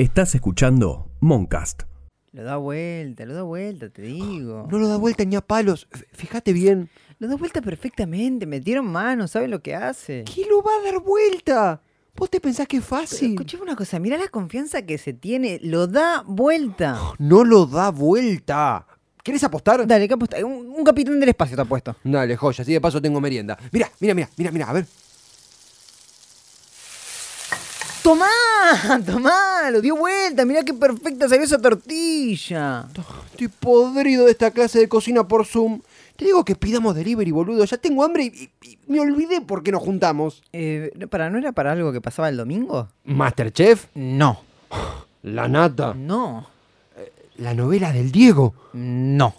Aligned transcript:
Estás 0.00 0.34
escuchando 0.34 1.10
Moncast. 1.20 1.82
Lo 2.32 2.42
da 2.42 2.56
vuelta, 2.56 3.26
lo 3.26 3.34
da 3.34 3.42
vuelta, 3.42 3.90
te 3.90 4.00
digo. 4.00 4.66
No 4.70 4.78
lo 4.78 4.88
da 4.88 4.96
vuelta 4.96 5.26
ni 5.26 5.36
a 5.36 5.42
palos. 5.42 5.88
F- 5.92 6.06
Fíjate 6.14 6.54
bien. 6.54 6.88
Lo 7.18 7.28
da 7.28 7.36
vuelta 7.36 7.60
perfectamente, 7.60 8.46
metieron 8.46 8.86
mano, 8.86 9.28
saben 9.28 9.50
lo 9.50 9.60
que 9.60 9.74
hace. 9.74 10.24
¿Qué 10.24 10.46
lo 10.48 10.62
va 10.62 10.70
a 10.80 10.90
dar 10.90 11.02
vuelta? 11.02 11.82
¿Vos 12.16 12.30
te 12.30 12.40
pensás 12.40 12.66
que 12.66 12.78
es 12.78 12.84
fácil? 12.84 13.32
Escuchame 13.32 13.64
una 13.64 13.76
cosa, 13.76 13.98
mira 13.98 14.16
la 14.16 14.28
confianza 14.28 14.80
que 14.86 14.96
se 14.96 15.12
tiene, 15.12 15.60
lo 15.62 15.86
da 15.86 16.24
vuelta. 16.26 16.98
No 17.18 17.44
lo 17.44 17.66
da 17.66 17.90
vuelta. 17.90 18.86
¿Querés 19.22 19.44
apostar? 19.44 19.86
Dale, 19.86 20.08
¿qué 20.08 20.14
aposta? 20.14 20.38
Un, 20.46 20.72
un 20.78 20.82
capitán 20.82 21.20
del 21.20 21.28
espacio 21.28 21.56
te 21.56 21.60
ha 21.60 21.66
puesto. 21.66 21.94
Dale, 22.04 22.36
joya, 22.38 22.62
así 22.62 22.72
de 22.72 22.80
paso 22.80 23.02
tengo 23.02 23.20
merienda. 23.20 23.58
Mira, 23.70 23.90
mira, 24.00 24.14
mira, 24.14 24.30
mira, 24.38 24.50
mira, 24.50 24.70
a 24.70 24.72
ver. 24.72 24.86
¡Tomá! 28.02 28.26
¡Tomá! 29.06 29.70
Lo 29.70 29.80
dio 29.80 29.96
vuelta, 29.96 30.44
mira 30.44 30.62
qué 30.64 30.72
perfecta 30.74 31.28
salió 31.28 31.44
esa 31.44 31.58
tortilla. 31.58 32.86
Estoy 33.30 33.48
podrido 33.48 34.24
de 34.26 34.32
esta 34.32 34.50
clase 34.50 34.78
de 34.78 34.88
cocina 34.88 35.26
por 35.28 35.46
Zoom. 35.46 35.80
Te 36.16 36.24
digo 36.24 36.44
que 36.44 36.54
pidamos 36.56 36.94
delivery, 36.94 37.30
boludo. 37.30 37.64
Ya 37.64 37.76
tengo 37.78 38.04
hambre 38.04 38.24
y, 38.24 38.50
y- 38.62 38.70
y 38.70 38.78
me 38.86 39.00
olvidé 39.00 39.40
por 39.40 39.62
qué 39.62 39.72
nos 39.72 39.82
juntamos. 39.82 40.42
Eh, 40.52 40.92
¿para, 41.10 41.30
¿No 41.30 41.38
era 41.38 41.52
para 41.52 41.72
algo 41.72 41.92
que 41.92 42.00
pasaba 42.00 42.28
el 42.28 42.36
domingo? 42.36 42.88
Masterchef, 43.04 43.86
No. 43.94 44.40
La 45.22 45.48
Nata, 45.48 45.92
No. 45.94 46.46
la 47.36 47.52
novela 47.54 47.92
del 47.92 48.10
Diego. 48.12 48.54
No. 48.72 49.34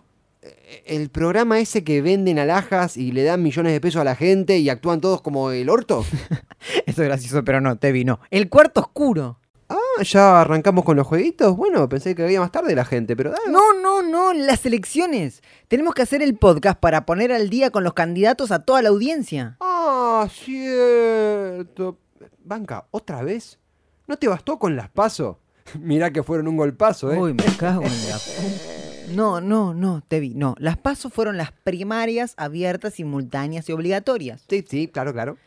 El 0.86 1.10
programa 1.10 1.60
ese 1.60 1.84
que 1.84 2.02
venden 2.02 2.40
alhajas 2.40 2.96
y 2.98 3.12
le 3.12 3.24
dan 3.24 3.44
millones 3.44 3.74
de 3.74 3.82
pesos 3.82 4.02
a 4.02 4.06
la 4.06 4.16
gente 4.16 4.58
y 4.58 4.70
actúan 4.70 5.02
todos 5.02 5.22
como 5.22 5.52
el 5.52 5.70
orto. 5.70 6.06
Eso 6.86 7.02
es 7.02 7.08
gracioso, 7.08 7.44
pero 7.44 7.60
no, 7.60 7.78
Tevi, 7.78 8.06
no. 8.06 8.20
El 8.30 8.50
cuarto 8.50 8.82
oscuro. 8.82 9.40
Ah, 9.68 10.04
ya 10.04 10.42
arrancamos 10.42 10.84
con 10.84 10.98
los 10.98 11.08
jueguitos. 11.08 11.56
Bueno, 11.56 11.88
pensé 11.88 12.14
que 12.14 12.24
había 12.24 12.40
más 12.40 12.52
tarde 12.52 12.76
la 12.76 12.86
gente, 12.86 13.16
pero 13.16 13.32
dale. 13.32 13.50
No, 13.50 13.74
no, 13.82 14.02
no, 14.02 14.34
las 14.34 14.66
elecciones. 14.66 15.42
Tenemos 15.68 15.94
que 15.94 16.02
hacer 16.02 16.22
el 16.22 16.36
podcast 16.36 16.80
para 16.80 17.06
poner 17.06 17.32
al 17.32 17.50
día 17.50 17.70
con 17.70 17.84
los 17.84 17.94
candidatos 17.94 18.52
a 18.52 18.60
toda 18.60 18.82
la 18.82 18.90
audiencia. 18.90 19.58
Ah, 19.62 20.28
cierto. 20.30 22.00
Banca, 22.44 22.86
¿otra 22.92 23.24
vez? 23.24 23.60
¿No 24.08 24.18
te 24.18 24.28
bastó 24.28 24.60
con 24.60 24.76
las 24.76 24.90
paso? 24.90 25.40
Mirá 25.80 26.12
que 26.12 26.24
fueron 26.24 26.48
un 26.48 26.58
golpazo, 26.58 27.12
¿eh? 27.12 27.18
Uy, 27.18 27.34
me 27.34 27.46
cago 27.58 27.84
en 27.84 28.10
la... 28.10 28.20
No, 29.10 29.42
no, 29.42 29.74
no, 29.74 30.02
Tevi, 30.08 30.34
no. 30.34 30.56
Las 30.58 30.78
pasos 30.78 31.14
fueron 31.14 31.38
las 31.38 31.52
primarias 31.52 32.34
abiertas, 32.38 32.94
simultáneas 32.94 33.68
y 33.70 33.74
obligatorias. 33.74 34.46
Sí, 34.50 34.64
sí, 34.68 34.88
claro, 34.88 35.14
claro. 35.14 35.38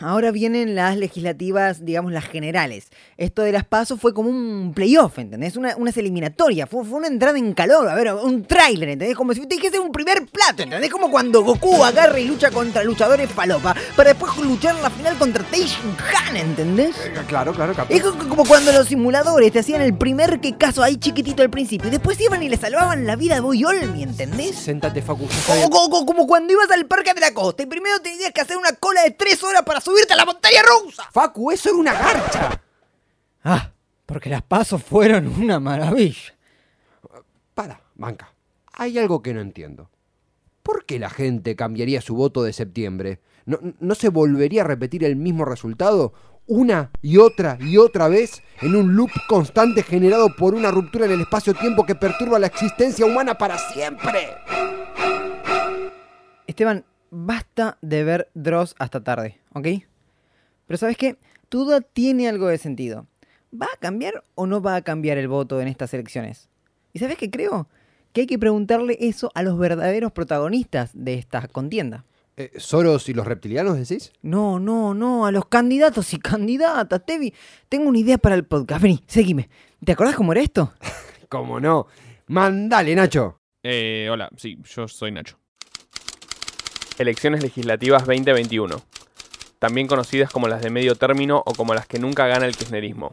Ahora 0.00 0.30
vienen 0.30 0.74
las 0.74 0.96
legislativas, 0.96 1.84
digamos, 1.84 2.12
las 2.12 2.24
generales. 2.24 2.88
Esto 3.16 3.42
de 3.42 3.52
las 3.52 3.64
pasos 3.64 4.00
fue 4.00 4.12
como 4.14 4.28
un 4.30 4.72
playoff, 4.74 5.18
¿entendés? 5.18 5.56
Una, 5.56 5.76
unas 5.76 5.96
eliminatorias, 5.96 6.68
fue, 6.68 6.84
fue 6.84 6.98
una 6.98 7.08
entrada 7.08 7.38
en 7.38 7.52
calor, 7.54 7.88
a 7.88 7.94
ver, 7.94 8.12
un 8.14 8.44
tráiler, 8.44 8.90
¿entendés? 8.90 9.16
Como 9.16 9.32
si 9.34 9.40
te 9.46 9.54
dijese 9.56 9.78
un 9.78 9.92
primer 9.92 10.26
plato, 10.26 10.62
¿entendés? 10.62 10.90
Como 10.90 11.10
cuando 11.10 11.42
Goku 11.42 11.82
agarra 11.84 12.18
y 12.20 12.26
lucha 12.26 12.50
contra 12.50 12.82
luchadores 12.84 13.30
falopa, 13.30 13.74
para 13.96 14.10
después 14.10 14.36
luchar 14.38 14.76
en 14.76 14.82
la 14.82 14.90
final 14.90 15.16
contra 15.18 15.42
Teishin 15.44 15.96
Han, 16.28 16.36
¿entendés? 16.36 16.96
Eh, 17.04 17.12
Claro, 17.26 17.52
claro, 17.52 17.74
capo. 17.74 17.92
Es 17.92 18.02
co- 18.02 18.28
como 18.28 18.44
cuando 18.44 18.70
los 18.72 18.86
simuladores 18.88 19.50
te 19.52 19.58
hacían 19.58 19.80
el 19.82 19.94
primer 19.96 20.40
que 20.40 20.56
caso 20.56 20.82
ahí 20.82 20.96
chiquitito 20.96 21.42
al 21.42 21.50
principio 21.50 21.88
y 21.88 21.90
después 21.90 22.20
iban 22.20 22.42
y 22.42 22.48
le 22.48 22.56
salvaban 22.56 23.06
la 23.06 23.16
vida 23.16 23.38
a 23.38 23.40
Boy 23.40 23.64
Olmi, 23.64 24.02
¿entendés? 24.02 24.54
Sentate, 24.56 25.02
Facu. 25.02 25.26
ya 25.28 25.36
está 25.36 25.52
O- 25.52 25.56
bien. 25.56 25.68
o- 25.72 25.84
o- 25.98 26.06
como 26.06 26.26
cuando 26.26 26.52
ibas 26.52 26.70
al 26.70 26.86
Parque 26.86 27.12
de 27.14 27.20
la 27.20 27.32
Costa 27.32 27.62
y 27.62 27.66
primero 27.66 27.98
tenías 28.00 28.30
que 28.32 28.40
hacer 28.40 28.56
una 28.56 28.72
cola 28.72 29.02
de 29.02 29.10
tres 29.10 29.42
horas 29.42 29.62
para 29.66 29.80
subirte 29.80 30.14
a 30.14 30.16
la 30.16 30.24
montaña 30.24 30.60
rusa. 30.62 31.08
Facu, 31.12 31.50
eso 31.50 31.68
era 31.70 31.78
una 31.78 31.92
garcha. 31.92 32.62
Ah, 33.42 33.72
porque 34.06 34.30
las 34.30 34.42
pasos 34.42 34.82
fueron 34.82 35.26
una 35.26 35.58
maravilla. 35.58 36.34
Para, 37.52 37.82
banca. 37.96 38.32
Hay 38.72 38.96
algo 38.98 39.22
que 39.22 39.34
no 39.34 39.40
entiendo. 39.40 39.90
¿Por 40.62 40.86
qué 40.86 40.98
la 40.98 41.10
gente 41.10 41.56
cambiaría 41.56 42.00
su 42.00 42.14
voto 42.14 42.42
de 42.42 42.52
septiembre? 42.52 43.20
¿No, 43.44 43.58
no 43.80 43.94
se 43.94 44.08
volvería 44.08 44.62
a 44.62 44.66
repetir 44.66 45.04
el 45.04 45.16
mismo 45.16 45.44
resultado? 45.44 46.12
Una 46.46 46.90
y 47.02 47.16
otra 47.16 47.58
y 47.60 47.76
otra 47.76 48.06
vez 48.06 48.42
en 48.60 48.76
un 48.76 48.94
loop 48.94 49.10
constante 49.28 49.82
generado 49.82 50.34
por 50.36 50.54
una 50.54 50.70
ruptura 50.70 51.06
en 51.06 51.12
el 51.12 51.22
espacio-tiempo 51.22 51.84
que 51.84 51.96
perturba 51.96 52.38
la 52.38 52.46
existencia 52.46 53.04
humana 53.04 53.36
para 53.36 53.58
siempre. 53.58 54.28
Esteban, 56.46 56.84
basta 57.10 57.78
de 57.82 58.04
ver 58.04 58.30
Dross 58.34 58.74
hasta 58.78 59.02
tarde, 59.02 59.40
¿ok? 59.52 59.68
Pero 60.66 60.78
¿sabes 60.78 60.96
qué? 60.96 61.16
Tu 61.48 61.64
duda 61.64 61.80
tiene 61.80 62.28
algo 62.28 62.48
de 62.48 62.58
sentido. 62.58 63.06
¿Va 63.52 63.66
a 63.72 63.78
cambiar 63.78 64.24
o 64.34 64.46
no 64.46 64.60
va 64.60 64.76
a 64.76 64.82
cambiar 64.82 65.18
el 65.18 65.28
voto 65.28 65.60
en 65.60 65.68
estas 65.68 65.94
elecciones? 65.94 66.48
¿Y 66.92 66.98
sabes 66.98 67.16
qué 67.16 67.30
creo? 67.30 67.68
Que 68.12 68.22
hay 68.22 68.26
que 68.26 68.38
preguntarle 68.38 68.96
eso 69.00 69.30
a 69.34 69.42
los 69.42 69.58
verdaderos 69.58 70.12
protagonistas 70.12 70.90
de 70.94 71.14
esta 71.14 71.46
contienda. 71.48 72.04
Eh, 72.38 72.52
¿Soros 72.56 73.08
y 73.08 73.14
los 73.14 73.26
reptilianos 73.26 73.78
decís? 73.78 74.12
No, 74.20 74.58
no, 74.60 74.92
no, 74.92 75.24
a 75.24 75.32
los 75.32 75.46
candidatos 75.46 76.12
y 76.12 76.18
candidatas. 76.18 77.04
Tevi, 77.06 77.32
tengo 77.68 77.88
una 77.88 77.98
idea 77.98 78.18
para 78.18 78.34
el 78.34 78.44
podcast. 78.44 78.82
Vení, 78.82 79.02
seguime. 79.06 79.48
¿Te 79.82 79.92
acordás 79.92 80.16
cómo 80.16 80.32
era 80.32 80.42
esto? 80.42 80.74
¿Cómo 81.28 81.60
no? 81.60 81.86
Mandale, 82.26 82.94
Nacho. 82.94 83.38
Eh, 83.62 84.08
hola, 84.10 84.28
sí, 84.36 84.58
yo 84.64 84.86
soy 84.86 85.12
Nacho. 85.12 85.38
Elecciones 86.98 87.42
legislativas 87.42 88.06
2021. 88.06 88.80
También 89.58 89.86
conocidas 89.86 90.30
como 90.30 90.48
las 90.48 90.62
de 90.62 90.70
medio 90.70 90.94
término 90.94 91.42
o 91.44 91.52
como 91.52 91.74
las 91.74 91.86
que 91.86 91.98
nunca 91.98 92.26
gana 92.26 92.46
el 92.46 92.56
kirchnerismo. 92.56 93.12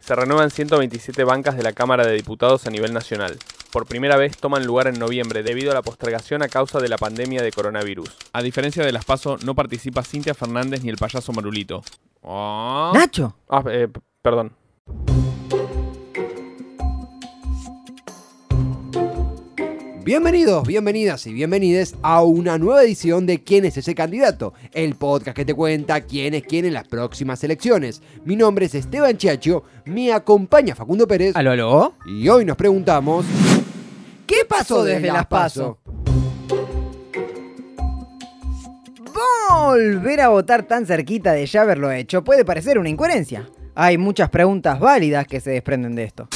Se 0.00 0.14
renuevan 0.14 0.50
127 0.50 1.22
bancas 1.24 1.56
de 1.56 1.62
la 1.62 1.74
Cámara 1.74 2.06
de 2.06 2.14
Diputados 2.14 2.66
a 2.66 2.70
nivel 2.70 2.94
nacional. 2.94 3.38
Por 3.70 3.86
primera 3.86 4.16
vez 4.16 4.36
toman 4.36 4.66
lugar 4.66 4.86
en 4.86 4.98
noviembre 4.98 5.42
debido 5.42 5.70
a 5.70 5.74
la 5.74 5.82
postergación 5.82 6.42
a 6.42 6.48
causa 6.48 6.80
de 6.80 6.88
la 6.88 6.96
pandemia 6.96 7.42
de 7.42 7.52
coronavirus. 7.52 8.08
A 8.32 8.42
diferencia 8.42 8.84
de 8.84 8.92
las 8.92 9.04
PASO, 9.04 9.36
no 9.44 9.54
participa 9.54 10.02
Cintia 10.02 10.34
Fernández 10.34 10.82
ni 10.82 10.88
el 10.88 10.96
payaso 10.96 11.32
Marulito. 11.32 11.82
Ah, 12.22 12.92
Nacho. 12.94 13.36
Ah, 13.48 13.62
eh, 13.66 13.88
perdón. 14.22 14.52
Bienvenidos, 20.12 20.68
bienvenidas 20.68 21.26
y 21.26 21.32
bienvenides 21.32 21.94
a 22.02 22.22
una 22.22 22.58
nueva 22.58 22.82
edición 22.82 23.24
de 23.24 23.42
¿Quién 23.42 23.64
es 23.64 23.78
ese 23.78 23.94
candidato? 23.94 24.52
El 24.74 24.94
podcast 24.94 25.34
que 25.34 25.46
te 25.46 25.54
cuenta 25.54 26.02
quién 26.02 26.34
es 26.34 26.42
quién 26.42 26.66
en 26.66 26.74
las 26.74 26.86
próximas 26.86 27.42
elecciones. 27.44 28.02
Mi 28.26 28.36
nombre 28.36 28.66
es 28.66 28.74
Esteban 28.74 29.16
Chiacho, 29.16 29.64
me 29.86 30.12
acompaña 30.12 30.74
Facundo 30.74 31.08
Pérez 31.08 31.34
¿Aló, 31.34 31.52
aló? 31.52 31.94
y 32.04 32.28
hoy 32.28 32.44
nos 32.44 32.58
preguntamos 32.58 33.24
¿Qué 34.26 34.44
pasó 34.46 34.84
desde 34.84 35.10
las 35.10 35.24
PASO? 35.24 35.78
Volver 39.48 40.20
a 40.20 40.28
votar 40.28 40.64
tan 40.64 40.84
cerquita 40.84 41.32
de 41.32 41.46
ya 41.46 41.62
haberlo 41.62 41.90
hecho 41.90 42.22
puede 42.22 42.44
parecer 42.44 42.78
una 42.78 42.90
incoherencia. 42.90 43.48
Hay 43.74 43.96
muchas 43.96 44.28
preguntas 44.28 44.78
válidas 44.78 45.26
que 45.26 45.40
se 45.40 45.52
desprenden 45.52 45.94
de 45.94 46.04
esto. 46.04 46.28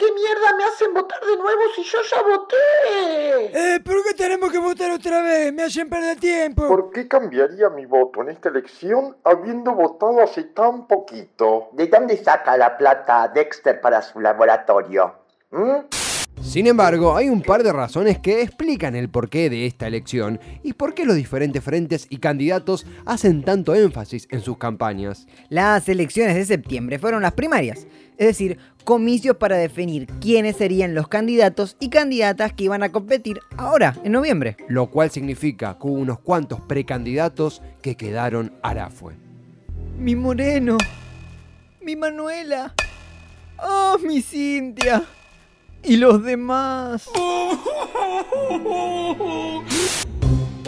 ¿Para 0.00 0.08
qué 0.08 0.14
mierda 0.14 0.56
me 0.56 0.64
hacen 0.64 0.94
votar 0.94 1.20
de 1.20 1.36
nuevo 1.36 1.60
si 1.74 1.82
yo 1.82 1.98
ya 2.10 2.22
voté? 2.22 3.74
Eh, 3.74 3.80
¿por 3.80 4.02
qué 4.02 4.14
tenemos 4.14 4.50
que 4.50 4.58
votar 4.58 4.90
otra 4.92 5.20
vez? 5.20 5.52
Me 5.52 5.64
hacen 5.64 5.90
perder 5.90 6.18
tiempo. 6.18 6.66
¿Por 6.66 6.90
qué 6.90 7.06
cambiaría 7.06 7.68
mi 7.68 7.84
voto 7.84 8.22
en 8.22 8.30
esta 8.30 8.48
elección 8.48 9.18
habiendo 9.24 9.74
votado 9.74 10.22
hace 10.22 10.44
tan 10.44 10.86
poquito? 10.86 11.68
¿De 11.72 11.86
dónde 11.88 12.16
saca 12.16 12.56
la 12.56 12.78
plata 12.78 13.28
Dexter 13.28 13.78
para 13.82 14.00
su 14.00 14.20
laboratorio? 14.20 15.16
¿Mm? 15.50 15.99
Sin 16.42 16.66
embargo, 16.66 17.16
hay 17.16 17.28
un 17.28 17.42
par 17.42 17.62
de 17.62 17.72
razones 17.72 18.18
que 18.18 18.40
explican 18.40 18.96
el 18.96 19.10
porqué 19.10 19.50
de 19.50 19.66
esta 19.66 19.86
elección 19.86 20.40
y 20.62 20.72
por 20.72 20.94
qué 20.94 21.04
los 21.04 21.14
diferentes 21.14 21.62
frentes 21.62 22.06
y 22.08 22.16
candidatos 22.16 22.86
hacen 23.04 23.42
tanto 23.42 23.74
énfasis 23.74 24.26
en 24.30 24.40
sus 24.40 24.56
campañas. 24.56 25.26
Las 25.50 25.88
elecciones 25.88 26.34
de 26.34 26.46
septiembre 26.46 26.98
fueron 26.98 27.22
las 27.22 27.34
primarias, 27.34 27.86
es 28.16 28.26
decir, 28.26 28.58
comicios 28.84 29.36
para 29.36 29.58
definir 29.58 30.06
quiénes 30.20 30.56
serían 30.56 30.94
los 30.94 31.08
candidatos 31.08 31.76
y 31.78 31.90
candidatas 31.90 32.54
que 32.54 32.64
iban 32.64 32.82
a 32.82 32.90
competir 32.90 33.38
ahora, 33.58 33.96
en 34.02 34.12
noviembre. 34.12 34.56
Lo 34.66 34.90
cual 34.90 35.10
significa 35.10 35.76
que 35.78 35.86
hubo 35.86 36.00
unos 36.00 36.20
cuantos 36.20 36.60
precandidatos 36.62 37.62
que 37.82 37.96
quedaron 37.96 38.54
arafue. 38.62 39.14
Mi 39.98 40.16
Moreno, 40.16 40.78
mi 41.82 41.96
Manuela, 41.96 42.74
oh, 43.58 43.98
mi 44.02 44.22
Cintia 44.22 45.04
y 45.84 45.96
los 45.96 46.22
demás. 46.22 47.08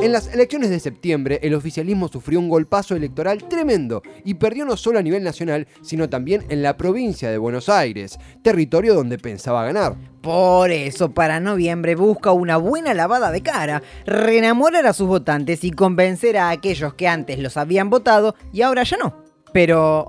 En 0.01 0.11
las 0.11 0.35
elecciones 0.35 0.71
de 0.71 0.81
septiembre, 0.81 1.39
el 1.43 1.55
oficialismo 1.55 2.09
sufrió 2.09 2.41
un 2.41 2.49
golpazo 2.49 2.97
electoral 2.97 3.45
tremendo 3.45 4.03
y 4.25 4.35
perdió 4.35 4.65
no 4.65 4.77
solo 4.77 4.99
a 4.99 5.03
nivel 5.03 5.23
nacional, 5.23 5.69
sino 5.83 6.09
también 6.09 6.45
en 6.49 6.63
la 6.63 6.77
provincia 6.77 7.31
de 7.31 7.39
Buenos 7.39 7.69
Aires, 7.69 8.19
territorio 8.43 8.95
donde 8.95 9.19
pensaba 9.19 9.65
ganar. 9.65 9.95
Por 10.21 10.71
eso, 10.71 11.13
para 11.13 11.39
noviembre 11.39 11.95
busca 11.95 12.33
una 12.33 12.57
buena 12.57 12.95
lavada 12.95 13.31
de 13.31 13.43
cara, 13.43 13.83
reenamorar 14.05 14.87
a 14.87 14.93
sus 14.93 15.07
votantes 15.07 15.63
y 15.63 15.71
convencer 15.71 16.37
a 16.37 16.51
aquellos 16.51 16.95
que 16.95 17.07
antes 17.07 17.39
los 17.39 17.57
habían 17.57 17.89
votado 17.89 18.35
y 18.53 18.63
ahora 18.63 18.83
ya 18.83 18.97
no. 18.97 19.15
Pero, 19.53 20.09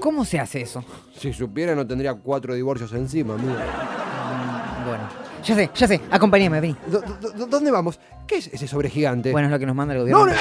¿Cómo 0.00 0.24
se 0.24 0.38
hace 0.38 0.60
eso? 0.60 0.84
Si 1.18 1.32
supiera 1.32 1.74
no 1.74 1.86
tendría 1.86 2.14
cuatro 2.14 2.54
divorcios 2.54 2.92
encima, 2.92 3.34
amigo. 3.34 3.52
Mm, 3.54 4.86
Bueno, 4.88 5.04
ya 5.42 5.54
sé, 5.54 5.70
ya 5.74 5.88
sé, 5.88 6.00
acompáñame, 6.10 6.60
vení. 6.60 6.76
¿Dó- 6.90 7.00
dó- 7.00 7.46
¿Dónde 7.46 7.70
vamos? 7.70 7.98
¿Qué 8.26 8.36
es 8.38 8.48
ese 8.48 8.66
sobre 8.66 8.90
gigante? 8.90 9.30
Bueno, 9.32 9.48
es 9.48 9.52
lo 9.52 9.58
que 9.58 9.66
nos 9.66 9.76
manda 9.76 9.94
el 9.94 10.00
gobierno. 10.00 10.26
No, 10.26 10.32
no, 10.32 10.38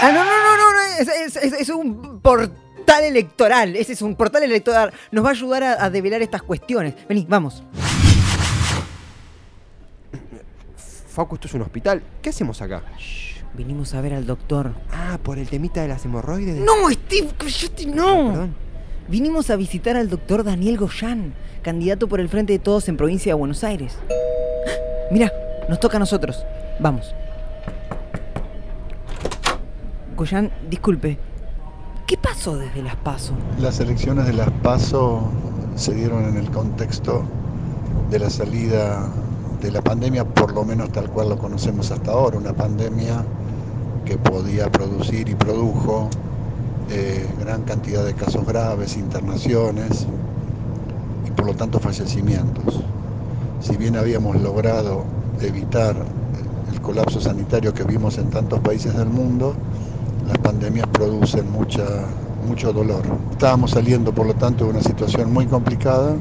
Ah, 0.00 0.10
no, 0.12 0.24
no, 0.24 0.56
no, 0.56 0.72
no, 0.72 0.80
es, 1.00 1.08
es- 1.08 1.36
es- 1.36 1.52
es 1.60 1.68
un 1.70 2.20
portal 2.20 3.04
electoral. 3.04 3.74
Ese 3.76 3.92
es 3.94 4.02
un 4.02 4.14
portal 4.16 4.42
electoral. 4.44 4.92
Nos 5.10 5.24
va 5.24 5.28
a 5.28 5.32
ayudar 5.32 5.62
a, 5.64 5.84
a 5.84 5.90
develar 5.90 6.22
estas 6.22 6.42
cuestiones. 6.42 6.94
Vení, 7.08 7.26
vamos. 7.28 7.62
Facu, 11.08 11.34
esto 11.34 11.46
es 11.48 11.54
un 11.54 11.62
hospital. 11.62 12.02
¿Qué 12.22 12.30
hacemos 12.30 12.62
acá? 12.62 12.82
Shh, 12.98 13.42
vinimos 13.54 13.92
a 13.94 14.00
ver 14.00 14.14
al 14.14 14.24
doctor. 14.26 14.72
Ah, 14.90 15.18
por 15.22 15.38
el 15.38 15.46
temita 15.48 15.82
de 15.82 15.88
las 15.88 16.04
hemorroides. 16.06 16.56
No, 16.60 16.88
Steve, 16.90 17.28
no. 17.94 18.28
Perdón. 18.28 18.54
Vinimos 19.08 19.50
a 19.50 19.56
visitar 19.56 19.96
al 19.96 20.08
doctor 20.08 20.44
Daniel 20.44 20.78
Goyan, 20.78 21.34
candidato 21.62 22.08
por 22.08 22.20
el 22.20 22.28
Frente 22.28 22.52
de 22.52 22.58
Todos 22.60 22.88
en 22.88 22.96
provincia 22.96 23.30
de 23.30 23.34
Buenos 23.34 23.64
Aires. 23.64 23.98
Mira, 25.10 25.32
nos 25.68 25.80
toca 25.80 25.96
a 25.96 26.00
nosotros. 26.00 26.44
Vamos. 26.78 27.12
Goyan, 30.16 30.52
disculpe. 30.70 31.18
¿Qué 32.06 32.16
pasó 32.16 32.56
desde 32.56 32.82
las 32.82 32.96
PASO? 32.96 33.32
Las 33.58 33.80
elecciones 33.80 34.26
de 34.26 34.34
las 34.34 34.50
PASO 34.62 35.30
se 35.74 35.94
dieron 35.94 36.24
en 36.24 36.36
el 36.36 36.50
contexto 36.50 37.24
de 38.10 38.18
la 38.20 38.30
salida 38.30 39.08
de 39.60 39.72
la 39.72 39.82
pandemia, 39.82 40.24
por 40.24 40.52
lo 40.52 40.64
menos 40.64 40.90
tal 40.92 41.08
cual 41.10 41.30
lo 41.30 41.38
conocemos 41.38 41.90
hasta 41.90 42.12
ahora, 42.12 42.38
una 42.38 42.52
pandemia 42.52 43.24
que 44.04 44.16
podía 44.16 44.70
producir 44.70 45.28
y 45.28 45.34
produjo 45.34 46.08
eh, 46.90 47.26
gran 47.40 47.62
cantidad 47.62 48.04
de 48.04 48.14
casos 48.14 48.44
graves, 48.46 48.96
internaciones 48.96 50.06
y 51.26 51.30
por 51.30 51.46
lo 51.46 51.54
tanto 51.54 51.78
fallecimientos. 51.78 52.80
Si 53.60 53.76
bien 53.76 53.96
habíamos 53.96 54.40
logrado 54.40 55.04
evitar 55.40 55.94
el 56.72 56.80
colapso 56.80 57.20
sanitario 57.20 57.72
que 57.72 57.84
vimos 57.84 58.18
en 58.18 58.30
tantos 58.30 58.60
países 58.60 58.96
del 58.96 59.08
mundo, 59.08 59.54
las 60.26 60.38
pandemias 60.38 60.86
producen 60.92 61.50
mucha, 61.50 61.84
mucho 62.46 62.72
dolor. 62.72 63.02
Estábamos 63.30 63.72
saliendo, 63.72 64.12
por 64.12 64.26
lo 64.26 64.34
tanto, 64.34 64.64
de 64.64 64.70
una 64.70 64.82
situación 64.82 65.32
muy 65.32 65.46
complicada, 65.46 66.14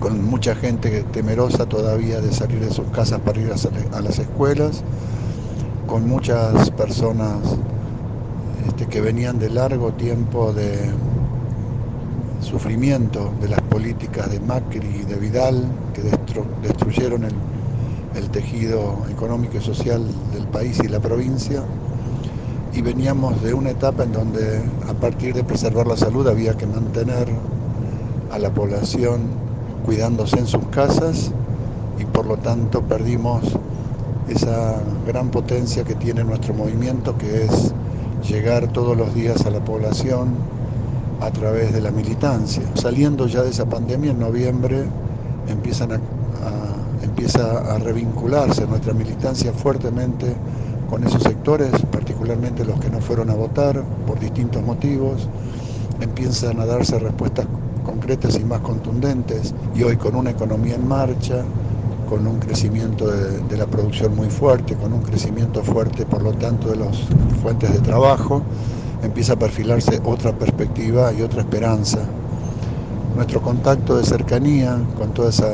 con 0.00 0.24
mucha 0.28 0.54
gente 0.54 1.04
temerosa 1.12 1.66
todavía 1.66 2.20
de 2.20 2.32
salir 2.32 2.60
de 2.60 2.70
sus 2.70 2.86
casas 2.88 3.20
para 3.20 3.40
ir 3.40 3.52
a, 3.52 3.96
a 3.96 4.00
las 4.00 4.18
escuelas, 4.18 4.82
con 5.86 6.08
muchas 6.08 6.70
personas 6.70 7.36
este, 8.66 8.86
que 8.86 9.00
venían 9.00 9.38
de 9.38 9.50
largo 9.50 9.92
tiempo 9.92 10.52
de 10.52 10.90
sufrimiento 12.40 13.30
de 13.40 13.48
las 13.48 13.60
políticas 13.62 14.30
de 14.30 14.40
Macri 14.40 14.88
y 15.00 15.04
de 15.04 15.18
Vidal, 15.18 15.90
que 15.92 16.02
destru- 16.02 16.56
destruyeron 16.60 17.24
el 18.14 18.30
tejido 18.30 19.06
económico 19.08 19.58
y 19.58 19.62
social 19.62 20.30
del 20.32 20.48
país 20.48 20.78
y 20.84 20.88
la 20.88 21.00
provincia. 21.00 21.64
Y 22.72 22.82
veníamos 22.82 23.42
de 23.42 23.54
una 23.54 23.70
etapa 23.70 24.04
en 24.04 24.12
donde 24.12 24.76
a 24.88 24.94
partir 24.94 25.34
de 25.34 25.44
preservar 25.44 25.86
la 25.86 25.96
salud 25.96 26.26
había 26.26 26.54
que 26.56 26.66
mantener 26.66 27.28
a 28.28 28.38
la 28.38 28.52
población 28.52 29.44
cuidándose 29.82 30.38
en 30.38 30.46
sus 30.46 30.68
casas 30.68 31.34
y 31.96 32.06
por 32.06 32.26
lo 32.26 32.38
tanto 32.38 32.86
perdimos 32.86 33.60
esa 34.26 34.82
gran 35.04 35.30
potencia 35.30 35.84
que 35.84 35.96
tiene 35.96 36.24
nuestro 36.24 36.54
movimiento 36.54 37.16
que 37.16 37.44
es 37.44 37.74
llegar 38.28 38.68
todos 38.72 38.96
los 38.96 39.14
días 39.14 39.44
a 39.46 39.50
la 39.50 39.64
población 39.64 40.34
a 41.20 41.30
través 41.30 41.72
de 41.72 41.80
la 41.80 41.90
militancia. 41.90 42.62
Saliendo 42.74 43.26
ya 43.26 43.42
de 43.42 43.50
esa 43.50 43.66
pandemia 43.66 44.10
en 44.10 44.18
noviembre 44.18 44.84
empiezan 45.48 45.92
a, 45.92 46.00
empieza 47.02 47.74
a 47.74 47.78
revincularse 47.78 48.66
nuestra 48.66 48.92
militancia 48.92 49.52
fuertemente 49.52 50.34
con 50.88 51.04
esos 51.04 51.22
sectores, 51.22 51.70
particularmente 51.90 52.64
los 52.64 52.78
que 52.80 52.90
no 52.90 53.00
fueron 53.00 53.30
a 53.30 53.34
votar 53.34 53.82
por 54.06 54.18
distintos 54.18 54.62
motivos, 54.62 55.28
empiezan 56.00 56.60
a 56.60 56.66
darse 56.66 56.98
respuestas 56.98 57.46
concretas 57.84 58.38
y 58.38 58.44
más 58.44 58.60
contundentes 58.60 59.54
y 59.74 59.82
hoy 59.82 59.96
con 59.96 60.14
una 60.14 60.30
economía 60.30 60.74
en 60.74 60.86
marcha, 60.86 61.44
con 62.12 62.26
un 62.26 62.40
crecimiento 62.40 63.10
de, 63.10 63.56
la 63.56 63.64
producción 63.64 64.14
muy 64.14 64.28
fuerte, 64.28 64.74
con 64.74 64.92
un 64.92 65.00
crecimiento 65.00 65.62
fuerte 65.62 66.04
por 66.04 66.22
lo 66.22 66.34
tanto 66.34 66.68
de 66.68 66.76
las 66.76 66.98
fuentes 67.42 67.72
de 67.72 67.78
trabajo, 67.78 68.42
empieza 69.02 69.32
a 69.32 69.36
perfilarse 69.36 69.98
otra 70.04 70.32
perspectiva 70.32 71.10
y 71.14 71.22
otra 71.22 71.40
esperanza. 71.40 72.00
Nuestro 73.16 73.40
contacto 73.40 73.96
de 73.96 74.04
cercanía 74.04 74.78
con 74.98 75.14
toda 75.14 75.30
esa 75.30 75.48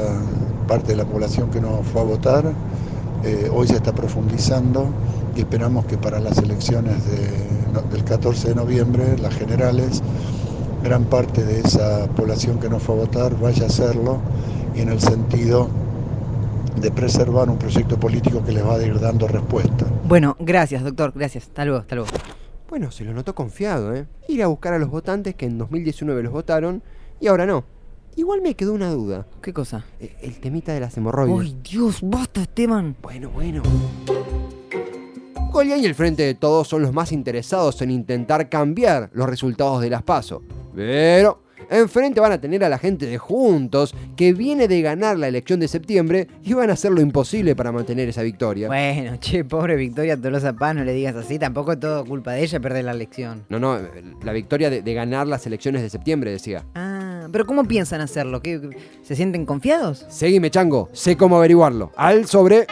parte 0.66 0.88
de 0.88 0.96
la 0.96 1.04
población 1.04 1.48
que 1.48 1.60
no 1.60 1.80
fue 1.92 2.00
a 2.00 2.04
votar, 2.04 2.52
eh, 3.22 3.48
hoy 3.54 3.68
se 3.68 3.76
está 3.76 3.94
profundizando 3.94 4.88
y 5.36 5.40
esperamos 5.40 5.84
que 5.84 5.96
para 5.96 6.18
las 6.18 6.38
elecciones 6.38 6.96
del 7.92 8.02
14 8.02 8.48
de 8.48 8.54
noviembre, 8.56 9.16
las 9.18 9.34
generales, 9.34 10.02
gran 10.82 11.04
parte 11.04 11.44
de 11.44 11.60
esa 11.60 12.08
población 12.16 12.58
que 12.58 12.68
no 12.68 12.80
fue 12.80 12.96
a 12.96 12.98
votar 12.98 13.38
vaya 13.38 13.62
a 13.62 13.66
hacerlo 13.68 14.18
y 14.74 14.80
en 14.80 14.88
el 14.88 15.00
sentido 15.00 15.68
de 16.80 16.90
preservar 16.90 17.48
un 17.50 17.58
proyecto 17.58 17.98
político 17.98 18.44
que 18.44 18.52
les 18.52 18.64
va 18.64 18.76
a 18.76 18.82
ir 18.82 18.98
dando 19.00 19.26
respuesta. 19.28 19.86
Bueno, 20.04 20.36
gracias, 20.38 20.82
doctor. 20.84 21.12
Gracias. 21.14 21.44
Hasta 21.44 21.64
luego, 21.64 21.80
hasta 21.80 21.94
luego. 21.94 22.10
Bueno, 22.68 22.90
se 22.90 23.04
lo 23.04 23.12
notó 23.14 23.34
confiado, 23.34 23.94
¿eh? 23.94 24.06
Ir 24.28 24.42
a 24.42 24.46
buscar 24.46 24.74
a 24.74 24.78
los 24.78 24.90
votantes 24.90 25.34
que 25.34 25.46
en 25.46 25.58
2019 25.58 26.22
los 26.22 26.32
votaron 26.32 26.82
y 27.20 27.26
ahora 27.26 27.46
no. 27.46 27.64
Igual 28.16 28.42
me 28.42 28.54
quedó 28.54 28.72
una 28.74 28.90
duda. 28.90 29.26
¿Qué 29.40 29.52
cosa? 29.52 29.84
Eh, 30.00 30.16
El 30.22 30.40
temita 30.40 30.72
de 30.72 30.80
las 30.80 30.96
hemorroides. 30.96 31.40
¡Ay, 31.40 31.56
Dios! 31.62 32.00
¡Basta, 32.02 32.42
Esteban! 32.42 32.96
Bueno, 33.00 33.30
bueno. 33.30 33.62
Golián 35.50 35.80
y 35.80 35.86
el 35.86 35.94
Frente 35.94 36.24
de 36.24 36.34
Todos 36.34 36.68
son 36.68 36.82
los 36.82 36.92
más 36.92 37.10
interesados 37.12 37.80
en 37.82 37.90
intentar 37.90 38.48
cambiar 38.48 39.10
los 39.12 39.28
resultados 39.28 39.80
de 39.80 39.90
las 39.90 40.02
PASO. 40.02 40.42
Pero 40.74 41.42
enfrente 41.70 42.20
van 42.20 42.32
a 42.32 42.40
tener 42.40 42.64
a 42.64 42.68
la 42.68 42.78
gente 42.78 43.06
de 43.06 43.18
Juntos, 43.18 43.94
que 44.16 44.32
viene 44.32 44.68
de 44.68 44.82
ganar 44.82 45.18
la 45.18 45.28
elección 45.28 45.60
de 45.60 45.68
septiembre 45.68 46.28
y 46.42 46.54
van 46.54 46.70
a 46.70 46.74
hacer 46.74 46.92
lo 46.92 47.00
imposible 47.00 47.54
para 47.54 47.72
mantener 47.72 48.08
esa 48.08 48.22
victoria. 48.22 48.68
Bueno, 48.68 49.16
che, 49.20 49.44
pobre 49.44 49.76
Victoria 49.76 50.16
Tolosa 50.16 50.52
Paz, 50.52 50.74
no 50.74 50.84
le 50.84 50.92
digas 50.92 51.16
así. 51.16 51.38
Tampoco 51.38 51.72
es 51.72 51.80
todo 51.80 52.04
culpa 52.04 52.32
de 52.32 52.42
ella 52.42 52.60
perder 52.60 52.84
la 52.84 52.92
elección. 52.92 53.44
No, 53.48 53.58
no, 53.58 53.78
la 54.22 54.32
victoria 54.32 54.70
de, 54.70 54.82
de 54.82 54.94
ganar 54.94 55.26
las 55.26 55.46
elecciones 55.46 55.82
de 55.82 55.90
septiembre, 55.90 56.30
decía. 56.30 56.64
Ah, 56.74 57.28
pero 57.30 57.46
¿cómo 57.46 57.64
piensan 57.64 58.00
hacerlo? 58.00 58.42
¿Qué, 58.42 58.60
¿Se 59.02 59.16
sienten 59.16 59.44
confiados? 59.46 60.06
Seguime, 60.08 60.50
chango, 60.50 60.88
sé 60.92 61.16
cómo 61.16 61.36
averiguarlo. 61.36 61.92
Al 61.96 62.26
sobre. 62.26 62.66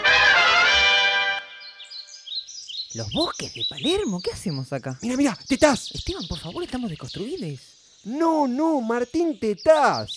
Los 2.94 3.12
bosques 3.12 3.52
de 3.52 3.62
Palermo, 3.68 4.20
¿qué 4.22 4.30
hacemos 4.30 4.72
acá? 4.72 4.98
Mira, 5.02 5.16
mira, 5.18 5.38
tetás. 5.46 5.90
Esteban, 5.94 6.26
por 6.26 6.38
favor, 6.38 6.64
estamos 6.64 6.88
desconstruidos. 6.88 7.75
No, 8.06 8.46
no, 8.46 8.80
Martín 8.80 9.38
Tetaz. 9.40 10.08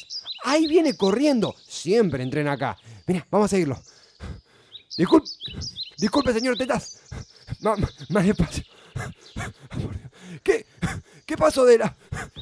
Ahí 0.44 0.68
viene 0.68 0.96
corriendo. 0.96 1.56
Siempre 1.68 2.22
entrena 2.22 2.52
acá. 2.52 2.78
Mira, 3.08 3.26
vamos 3.32 3.46
a 3.46 3.50
seguirlo. 3.50 3.80
Disculpe, 4.96 5.28
disculpe, 5.98 6.34
señor 6.34 6.56
Tetaz. 6.56 7.02
Más 8.10 8.26
despacio. 8.26 8.64
¿Qué, 10.44 10.68
qué 11.26 11.36
pasó 11.36 11.66
de 11.66 11.80
la, 11.80 11.96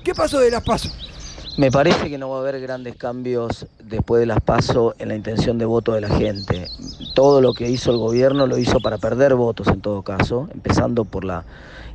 qué 0.04 0.14
pasó 0.14 0.40
de 0.40 0.52
las 0.52 0.64
pasos? 0.64 0.92
Me 1.58 1.72
parece 1.72 2.10
que 2.10 2.18
no 2.18 2.30
va 2.30 2.38
a 2.38 2.40
haber 2.42 2.60
grandes 2.60 2.98
cambios 2.98 3.68
después 3.82 4.20
de 4.20 4.26
las 4.26 4.42
PASO 4.42 4.96
en 5.00 5.08
la 5.08 5.16
intención 5.16 5.58
de 5.58 5.66
voto 5.66 5.94
de 5.94 6.02
la 6.02 6.10
gente. 6.10 6.68
Todo 7.16 7.42
lo 7.42 7.54
que 7.54 7.70
hizo 7.70 7.90
el 7.92 7.98
gobierno 7.98 8.48
lo 8.48 8.58
hizo 8.58 8.80
para 8.80 8.98
perder 8.98 9.34
votos 9.36 9.68
en 9.70 9.82
todo 9.82 10.04
caso, 10.04 10.50
empezando 10.54 11.06
por 11.06 11.24
la 11.24 11.46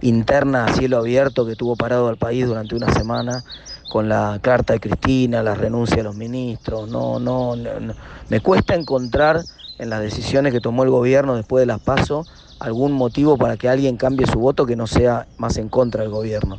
interna 0.02 0.66
a 0.66 0.74
cielo 0.74 0.98
abierto 0.98 1.46
que 1.46 1.56
tuvo 1.56 1.76
parado 1.76 2.08
al 2.08 2.16
país 2.16 2.46
durante 2.46 2.74
una 2.74 2.92
semana 2.92 3.44
con 3.90 4.08
la 4.08 4.38
carta 4.40 4.72
de 4.72 4.80
Cristina, 4.80 5.42
la 5.42 5.54
renuncia 5.54 5.96
de 5.96 6.02
los 6.02 6.14
ministros. 6.14 6.88
No, 6.88 7.18
no, 7.18 7.56
no, 7.56 7.94
me 8.28 8.40
cuesta 8.40 8.74
encontrar 8.74 9.44
en 9.78 9.90
las 9.90 10.00
decisiones 10.00 10.52
que 10.52 10.60
tomó 10.60 10.82
el 10.82 10.90
gobierno 10.90 11.36
después 11.36 11.62
de 11.62 11.66
las 11.66 11.80
PASO 11.80 12.26
algún 12.58 12.92
motivo 12.92 13.36
para 13.36 13.56
que 13.56 13.68
alguien 13.68 13.96
cambie 13.96 14.26
su 14.26 14.38
voto 14.38 14.66
que 14.66 14.76
no 14.76 14.86
sea 14.86 15.26
más 15.36 15.56
en 15.56 15.68
contra 15.68 16.02
del 16.02 16.10
gobierno. 16.10 16.58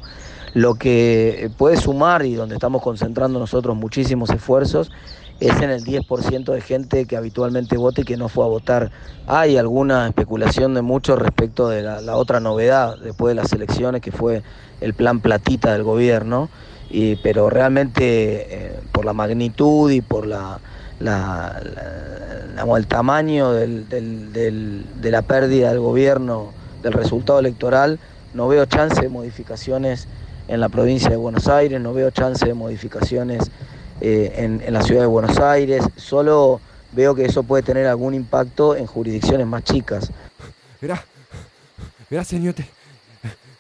Lo 0.54 0.76
que 0.76 1.50
puede 1.58 1.78
sumar 1.78 2.26
y 2.26 2.36
donde 2.36 2.56
estamos 2.56 2.82
concentrando 2.82 3.40
nosotros 3.40 3.76
muchísimos 3.76 4.30
esfuerzos 4.30 4.92
es 5.48 5.62
en 5.62 5.70
el 5.72 5.84
10% 5.84 6.54
de 6.54 6.62
gente 6.62 7.06
que 7.06 7.18
habitualmente 7.18 7.76
vota 7.76 8.02
y 8.02 8.04
que 8.06 8.16
no 8.16 8.30
fue 8.30 8.46
a 8.46 8.48
votar. 8.48 8.92
Hay 9.28 9.58
alguna 9.58 10.08
especulación 10.08 10.74
de 10.74 10.82
muchos 10.82 11.20
respecto 11.20 11.68
de 11.68 11.82
la, 11.82 12.16
otra 12.16 12.40
novedad 12.40 12.98
después 12.98 13.36
de 13.36 13.42
las 13.42 13.52
elecciones 13.52 14.02
que 14.02 14.14
fue 14.14 14.42
el 14.80 14.94
plan 14.94 15.20
platita 15.20 15.74
del 15.74 15.84
gobierno, 15.84 16.50
y, 16.90 17.18
pero 17.18 17.50
realmente 17.50 18.48
eh, 18.50 18.80
por 18.92 19.04
la 19.04 19.14
magnitud 19.14 19.92
y 19.92 20.02
por 20.02 20.28
la, 20.28 20.60
el 21.00 22.88
tamaño 22.88 23.52
de 23.52 24.84
la 25.04 25.22
pérdida 25.24 25.70
del 25.70 25.80
gobierno, 25.80 26.54
del 26.82 26.94
resultado 26.94 27.40
electoral, 27.40 28.00
no 28.34 28.48
veo 28.48 28.66
chance 28.66 29.02
de 29.02 29.10
modificaciones 29.10 30.08
en 30.48 30.60
la 30.60 30.70
provincia 30.70 31.10
de 31.10 31.18
Buenos 31.18 31.48
Aires, 31.48 31.82
no 31.82 31.94
veo 31.94 32.12
chance 32.12 32.46
de 32.46 32.54
modificaciones 32.54 33.52
eh, 34.02 34.34
en, 34.38 34.62
en 34.62 34.74
la 34.74 34.82
ciudad 34.82 35.02
de 35.02 35.08
Buenos 35.08 35.38
Aires, 35.40 35.84
solo 35.96 36.60
veo 36.92 37.16
que 37.16 37.26
eso 37.26 37.44
puede 37.44 37.64
tener 37.64 37.88
algún 37.88 38.14
impacto 38.14 38.76
en 38.76 38.86
jurisdicciones 38.86 39.48
más 39.48 39.64
chicas. 39.64 40.12
Mirá, 40.82 41.04
mirá, 42.10 42.24
señorita. 42.24 42.64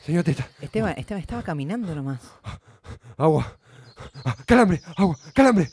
Señorita, 0.05 0.45
Esteban, 0.59 0.95
Esteban 0.97 1.21
estaba 1.21 1.41
caminando 1.43 1.95
nomás. 1.95 2.19
agua. 3.17 3.57
Ah, 4.25 4.35
Calambre, 4.45 4.81
agua, 4.97 5.17
calambre. 5.33 5.69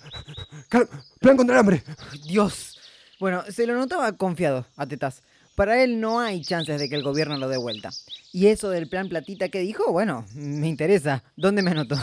Cal- 0.69 0.89
plan 1.19 1.37
contra 1.37 1.57
el 1.57 1.61
hambre. 1.61 1.83
Dios. 2.29 2.79
Bueno, 3.19 3.43
se 3.51 3.67
lo 3.67 3.75
notaba 3.75 4.13
confiado 4.13 4.67
a 4.77 4.87
Tetas. 4.87 5.23
Para 5.57 5.83
él 5.83 6.01
no 6.01 6.21
hay 6.21 6.43
chances 6.43 6.81
de 6.81 6.89
que 6.89 6.95
el 6.95 7.03
gobierno 7.03 7.37
lo 7.39 7.49
dé 7.49 7.57
vuelta. 7.57 7.91
Y 8.33 8.47
eso 8.47 8.71
del 8.71 8.89
plan 8.89 9.09
platita 9.09 9.49
que 9.49 9.59
dijo, 9.59 9.91
bueno, 9.93 10.25
me 10.35 10.69
interesa. 10.69 11.25
¿Dónde 11.37 11.61
me 11.63 11.73
anotó? 11.73 11.97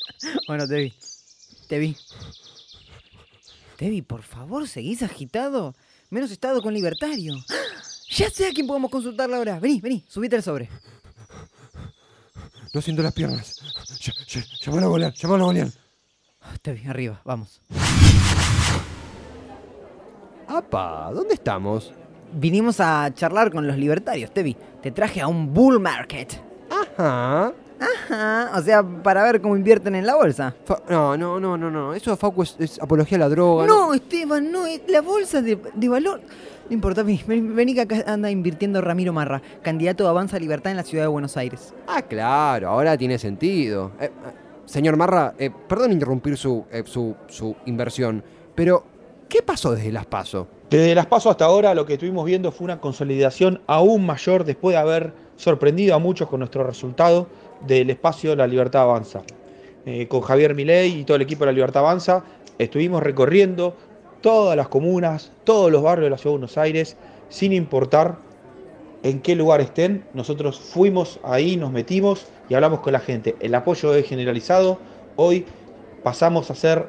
bueno, 0.48 0.66
te 0.66 0.74
vi. 0.76 0.94
Te 1.68 1.78
vi. 1.78 1.96
Te 3.76 3.88
vi, 3.90 4.02
por 4.02 4.22
favor, 4.22 4.68
¿seguís 4.68 5.02
agitado? 5.02 5.74
Menos 6.10 6.30
estado 6.30 6.62
con 6.62 6.74
libertario. 6.74 7.34
Ya 8.16 8.30
sé 8.30 8.46
a 8.46 8.52
quién 8.52 8.68
podemos 8.68 8.92
consultarla 8.92 9.38
ahora. 9.38 9.58
Vení, 9.58 9.80
vení, 9.80 10.04
subite 10.06 10.36
al 10.36 10.42
sobre. 10.44 10.68
No 12.72 12.80
siento 12.80 13.02
las 13.02 13.12
piernas. 13.12 13.60
Ll- 13.98 14.14
ll- 14.26 14.60
Llamalo 14.60 14.86
a 14.86 14.88
Golián, 14.90 15.12
llamalo 15.14 15.42
a 15.42 15.46
Golián. 15.46 15.72
Te 16.62 16.74
vi, 16.74 16.86
arriba, 16.86 17.20
vamos. 17.24 17.60
Apa, 20.46 21.10
¿dónde 21.12 21.34
estamos? 21.34 21.92
Vinimos 22.32 22.78
a 22.78 23.12
charlar 23.14 23.50
con 23.50 23.66
los 23.66 23.76
libertarios, 23.76 24.32
Tevi. 24.32 24.56
Te 24.82 24.92
traje 24.92 25.20
a 25.20 25.26
un 25.26 25.52
bull 25.52 25.80
market. 25.80 26.40
Ajá. 26.70 27.52
Ajá, 27.84 28.50
o 28.58 28.62
sea, 28.62 28.82
para 28.82 29.22
ver 29.22 29.40
cómo 29.40 29.56
invierten 29.56 29.94
en 29.94 30.06
la 30.06 30.14
bolsa. 30.16 30.54
Fa- 30.64 30.80
no, 30.88 31.16
no, 31.16 31.38
no, 31.40 31.56
no, 31.56 31.70
no. 31.70 31.94
Eso 31.94 32.16
Facu 32.16 32.42
es, 32.42 32.56
es 32.58 32.80
apología 32.80 33.16
a 33.16 33.20
la 33.20 33.28
droga. 33.28 33.66
No, 33.66 33.92
Esteban, 33.94 34.50
no, 34.50 34.66
es 34.66 34.82
la 34.88 35.00
bolsa 35.00 35.42
de, 35.42 35.58
de 35.74 35.88
valor. 35.88 36.20
No 36.68 36.72
importa, 36.74 37.02
vení, 37.02 37.20
vení, 37.26 37.48
vení 37.48 37.74
que 37.74 37.82
acá 37.82 38.04
anda 38.06 38.30
invirtiendo 38.30 38.80
Ramiro 38.80 39.12
Marra, 39.12 39.42
candidato 39.62 40.04
de 40.04 40.10
Avanza 40.10 40.38
Libertad 40.38 40.70
en 40.70 40.78
la 40.78 40.82
ciudad 40.82 41.04
de 41.04 41.08
Buenos 41.08 41.36
Aires. 41.36 41.74
Ah, 41.86 42.00
claro, 42.00 42.68
ahora 42.70 42.96
tiene 42.96 43.18
sentido. 43.18 43.92
Eh, 44.00 44.04
eh, 44.06 44.10
señor 44.64 44.96
Marra, 44.96 45.34
eh, 45.38 45.50
perdón 45.68 45.92
interrumpir 45.92 46.38
su, 46.38 46.64
eh, 46.72 46.82
su, 46.86 47.14
su 47.28 47.54
inversión, 47.66 48.24
pero 48.54 48.82
¿qué 49.28 49.42
pasó 49.42 49.72
desde 49.72 49.92
las 49.92 50.06
PASO? 50.06 50.46
Desde 50.70 50.94
las 50.94 51.04
pasos 51.06 51.30
hasta 51.32 51.44
ahora 51.44 51.74
lo 51.74 51.84
que 51.84 51.92
estuvimos 51.94 52.24
viendo 52.24 52.50
fue 52.50 52.64
una 52.64 52.80
consolidación 52.80 53.60
aún 53.66 54.06
mayor 54.06 54.44
después 54.44 54.74
de 54.74 54.80
haber 54.80 55.12
sorprendido 55.36 55.94
a 55.94 55.98
muchos 55.98 56.28
con 56.28 56.40
nuestro 56.40 56.64
resultado 56.64 57.26
del 57.66 57.90
espacio 57.90 58.34
La 58.36 58.46
Libertad 58.46 58.82
Avanza. 58.82 59.22
Eh, 59.86 60.08
con 60.08 60.22
Javier 60.22 60.54
Milei 60.54 61.00
y 61.00 61.04
todo 61.04 61.16
el 61.16 61.22
equipo 61.22 61.40
de 61.40 61.46
La 61.46 61.52
Libertad 61.52 61.82
Avanza 61.82 62.24
estuvimos 62.58 63.02
recorriendo 63.02 63.76
todas 64.20 64.56
las 64.56 64.68
comunas, 64.68 65.32
todos 65.44 65.70
los 65.70 65.82
barrios 65.82 66.06
de 66.06 66.10
la 66.10 66.18
Ciudad 66.18 66.32
de 66.32 66.38
Buenos 66.38 66.58
Aires, 66.58 66.96
sin 67.28 67.52
importar 67.52 68.16
en 69.02 69.20
qué 69.20 69.34
lugar 69.36 69.60
estén. 69.60 70.04
Nosotros 70.14 70.58
fuimos 70.58 71.20
ahí, 71.22 71.56
nos 71.56 71.70
metimos 71.70 72.26
y 72.48 72.54
hablamos 72.54 72.80
con 72.80 72.92
la 72.92 73.00
gente. 73.00 73.36
El 73.40 73.54
apoyo 73.54 73.94
es 73.94 74.06
generalizado. 74.06 74.78
Hoy 75.16 75.44
pasamos 76.02 76.50
a 76.50 76.54
ser 76.54 76.88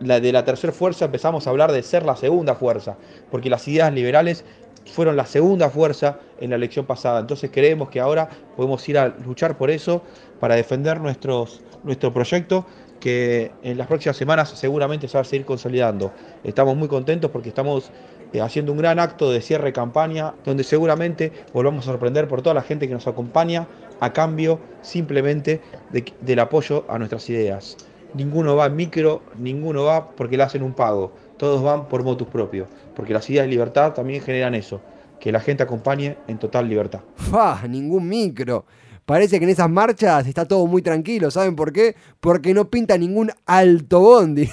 la 0.00 0.20
de 0.20 0.32
la 0.32 0.44
tercera 0.44 0.72
fuerza 0.72 1.06
empezamos 1.06 1.46
a 1.46 1.50
hablar 1.50 1.72
de 1.72 1.82
ser 1.82 2.04
la 2.04 2.16
segunda 2.16 2.54
fuerza, 2.54 2.96
porque 3.30 3.48
las 3.48 3.66
ideas 3.66 3.92
liberales 3.92 4.44
fueron 4.86 5.16
la 5.16 5.26
segunda 5.26 5.68
fuerza 5.70 6.18
en 6.40 6.50
la 6.50 6.56
elección 6.56 6.86
pasada. 6.86 7.20
Entonces 7.20 7.50
creemos 7.52 7.90
que 7.90 8.00
ahora 8.00 8.28
podemos 8.56 8.88
ir 8.88 8.98
a 8.98 9.08
luchar 9.24 9.56
por 9.58 9.70
eso, 9.70 10.02
para 10.40 10.54
defender 10.54 11.00
nuestros, 11.00 11.62
nuestro 11.82 12.12
proyecto, 12.12 12.66
que 13.00 13.50
en 13.62 13.76
las 13.78 13.86
próximas 13.86 14.16
semanas 14.16 14.50
seguramente 14.50 15.06
se 15.08 15.16
va 15.18 15.22
a 15.22 15.24
seguir 15.24 15.44
consolidando. 15.46 16.12
Estamos 16.44 16.76
muy 16.76 16.88
contentos 16.88 17.30
porque 17.30 17.48
estamos 17.50 17.90
eh, 18.32 18.40
haciendo 18.40 18.72
un 18.72 18.78
gran 18.78 18.98
acto 18.98 19.30
de 19.30 19.40
cierre 19.40 19.66
de 19.66 19.72
campaña, 19.72 20.34
donde 20.44 20.64
seguramente 20.64 21.32
volvamos 21.52 21.86
a 21.86 21.90
sorprender 21.92 22.26
por 22.26 22.42
toda 22.42 22.54
la 22.54 22.62
gente 22.62 22.88
que 22.88 22.94
nos 22.94 23.06
acompaña 23.06 23.66
a 24.00 24.12
cambio 24.12 24.58
simplemente 24.82 25.60
de- 25.90 26.04
del 26.20 26.38
apoyo 26.40 26.84
a 26.88 26.98
nuestras 26.98 27.28
ideas. 27.30 27.76
Ninguno 28.14 28.56
va 28.56 28.66
en 28.66 28.76
micro, 28.76 29.22
ninguno 29.38 29.84
va 29.84 30.10
porque 30.10 30.36
le 30.36 30.42
hacen 30.42 30.62
un 30.62 30.72
pago. 30.72 31.12
Todos 31.36 31.62
van 31.62 31.88
por 31.88 32.02
motus 32.02 32.28
propio. 32.28 32.66
Porque 32.94 33.12
las 33.12 33.28
ideas 33.30 33.46
de 33.46 33.50
libertad 33.50 33.92
también 33.92 34.22
generan 34.22 34.54
eso. 34.54 34.80
Que 35.20 35.32
la 35.32 35.40
gente 35.40 35.62
acompañe 35.62 36.16
en 36.28 36.38
total 36.38 36.68
libertad. 36.68 37.00
¡Fa! 37.16 37.66
Ningún 37.68 38.08
micro. 38.08 38.64
Parece 39.04 39.38
que 39.38 39.44
en 39.44 39.50
esas 39.50 39.70
marchas 39.70 40.26
está 40.26 40.46
todo 40.46 40.66
muy 40.66 40.82
tranquilo. 40.82 41.30
¿Saben 41.30 41.54
por 41.54 41.72
qué? 41.72 41.94
Porque 42.20 42.52
no 42.52 42.68
pinta 42.68 42.98
ningún 42.98 43.30
alto 43.46 44.00
bondi. 44.00 44.48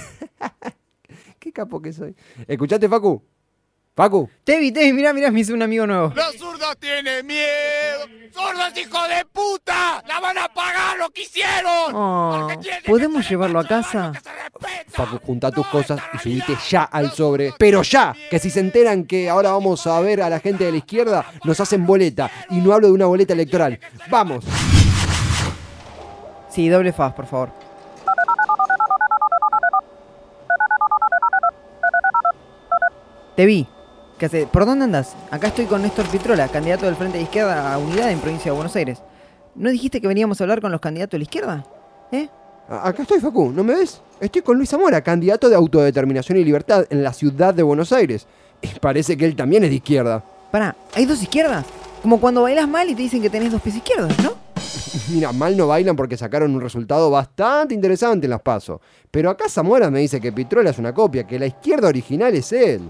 Qué 1.38 1.52
capo 1.52 1.82
que 1.82 1.92
soy. 1.92 2.14
¿Escuchaste, 2.46 2.88
Facu? 2.88 3.22
Facu. 3.96 4.28
Tevi, 4.42 4.72
Tevi, 4.72 4.92
mirá, 4.92 5.12
mirá, 5.12 5.30
me 5.30 5.38
hizo 5.38 5.54
un 5.54 5.62
amigo 5.62 5.86
nuevo. 5.86 6.12
Los 6.16 6.34
zurdos 6.34 6.76
tienen 6.80 7.24
miedo. 7.24 8.08
¡Zurdos, 8.32 8.76
hijo 8.76 9.06
de 9.06 9.24
puta! 9.26 10.02
¡La 10.08 10.18
van 10.18 10.36
a 10.36 10.48
pagar 10.48 10.98
lo 10.98 11.08
que 11.10 11.22
hicieron! 11.22 11.94
Oh, 11.94 12.48
¿Podemos 12.84 13.28
llevarlo 13.28 13.60
a 13.60 13.64
casa? 13.64 14.12
Facu, 14.88 15.20
junta 15.24 15.52
tus 15.52 15.64
cosas 15.68 16.00
y 16.12 16.18
subite 16.18 16.56
ya 16.68 16.82
al 16.82 17.12
sobre. 17.12 17.54
Pero 17.56 17.82
ya, 17.82 18.12
que 18.28 18.40
si 18.40 18.50
se 18.50 18.58
enteran 18.58 19.04
que 19.04 19.30
ahora 19.30 19.52
vamos 19.52 19.86
a 19.86 20.00
ver 20.00 20.22
a 20.22 20.28
la 20.28 20.40
gente 20.40 20.64
de 20.64 20.72
la 20.72 20.78
izquierda, 20.78 21.24
nos 21.44 21.60
hacen 21.60 21.86
boleta. 21.86 22.28
Y 22.50 22.56
no 22.56 22.72
hablo 22.72 22.88
de 22.88 22.94
una 22.94 23.06
boleta 23.06 23.32
electoral. 23.32 23.78
¡Vamos! 24.10 24.44
Sí, 26.48 26.68
doble 26.68 26.92
faz, 26.92 27.14
por 27.14 27.26
favor. 27.26 27.52
Te 33.36 33.46
vi. 33.46 33.68
¿Qué 34.24 34.28
hace? 34.28 34.46
¿Por 34.46 34.64
dónde 34.64 34.86
andas? 34.86 35.14
Acá 35.30 35.48
estoy 35.48 35.66
con 35.66 35.82
Néstor 35.82 36.06
Pitrola, 36.06 36.48
candidato 36.48 36.86
del 36.86 36.96
Frente 36.96 37.18
de 37.18 37.24
Izquierda 37.24 37.74
a 37.74 37.76
Unidad 37.76 38.10
en 38.10 38.20
Provincia 38.20 38.50
de 38.50 38.56
Buenos 38.56 38.74
Aires. 38.74 39.02
¿No 39.54 39.68
dijiste 39.68 40.00
que 40.00 40.08
veníamos 40.08 40.40
a 40.40 40.44
hablar 40.44 40.62
con 40.62 40.72
los 40.72 40.80
candidatos 40.80 41.10
de 41.12 41.18
la 41.18 41.24
izquierda? 41.24 41.66
¿Eh? 42.10 42.26
Acá 42.66 43.02
estoy, 43.02 43.20
Facu, 43.20 43.52
¿no 43.52 43.62
me 43.62 43.74
ves? 43.74 44.00
Estoy 44.18 44.40
con 44.40 44.56
Luis 44.56 44.70
Zamora, 44.70 45.02
candidato 45.02 45.50
de 45.50 45.56
autodeterminación 45.56 46.38
y 46.38 46.44
libertad 46.44 46.86
en 46.88 47.02
la 47.02 47.12
ciudad 47.12 47.52
de 47.52 47.62
Buenos 47.62 47.92
Aires. 47.92 48.26
Y 48.62 48.68
parece 48.78 49.14
que 49.14 49.26
él 49.26 49.36
también 49.36 49.62
es 49.64 49.68
de 49.68 49.76
izquierda. 49.76 50.24
Pará, 50.50 50.74
¿hay 50.94 51.04
dos 51.04 51.22
izquierdas? 51.22 51.66
Como 52.00 52.18
cuando 52.18 52.40
bailas 52.40 52.66
mal 52.66 52.88
y 52.88 52.94
te 52.94 53.02
dicen 53.02 53.20
que 53.20 53.28
tenés 53.28 53.52
dos 53.52 53.60
pies 53.60 53.76
izquierdos, 53.76 54.10
¿no? 54.22 54.32
Mira, 55.12 55.32
mal 55.32 55.54
no 55.54 55.66
bailan 55.66 55.96
porque 55.96 56.16
sacaron 56.16 56.54
un 56.54 56.62
resultado 56.62 57.10
bastante 57.10 57.74
interesante 57.74 58.24
en 58.24 58.30
las 58.30 58.40
PASO. 58.40 58.80
Pero 59.10 59.28
acá 59.28 59.50
Zamora 59.50 59.90
me 59.90 60.00
dice 60.00 60.18
que 60.18 60.32
Pitrola 60.32 60.70
es 60.70 60.78
una 60.78 60.94
copia, 60.94 61.26
que 61.26 61.38
la 61.38 61.44
izquierda 61.44 61.88
original 61.88 62.34
es 62.34 62.50
él. 62.52 62.80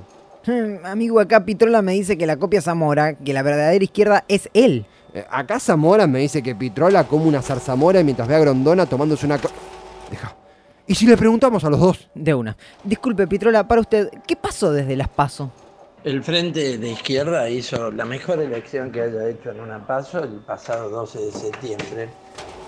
Hmm, 0.46 0.84
Amigo, 0.84 1.20
acá 1.20 1.44
Pitrola 1.44 1.80
me 1.82 1.92
dice 1.92 2.18
que 2.18 2.26
la 2.26 2.36
copia 2.36 2.60
Zamora, 2.60 3.14
que 3.16 3.32
la 3.32 3.42
verdadera 3.42 3.82
izquierda 3.82 4.24
es 4.28 4.48
él. 4.52 4.84
Eh, 5.14 5.24
Acá 5.30 5.58
Zamora 5.60 6.06
me 6.06 6.18
dice 6.20 6.42
que 6.42 6.54
Pitrola 6.54 7.04
come 7.04 7.26
una 7.26 7.40
zarzamora 7.40 8.02
mientras 8.02 8.28
ve 8.28 8.34
a 8.34 8.40
Grondona 8.40 8.84
tomándose 8.86 9.26
una... 9.26 9.38
co- 9.38 9.48
Deja. 10.10 10.34
¿Y 10.86 10.94
si 10.94 11.06
le 11.06 11.16
preguntamos 11.16 11.64
a 11.64 11.70
los 11.70 11.80
dos? 11.80 12.10
De 12.14 12.34
una. 12.34 12.56
Disculpe, 12.82 13.26
Pitrola, 13.26 13.66
para 13.66 13.80
usted, 13.80 14.10
¿qué 14.26 14.36
pasó 14.36 14.70
desde 14.70 14.96
las 14.96 15.08
PASO? 15.08 15.50
El 16.04 16.22
Frente 16.22 16.76
de 16.76 16.90
Izquierda 16.90 17.48
hizo 17.48 17.90
la 17.90 18.04
mejor 18.04 18.38
elección 18.40 18.90
que 18.92 19.00
haya 19.00 19.26
hecho 19.28 19.50
en 19.50 19.60
una 19.60 19.86
paso 19.86 20.22
el 20.22 20.40
pasado 20.40 20.90
12 20.90 21.18
de 21.18 21.32
septiembre, 21.32 22.08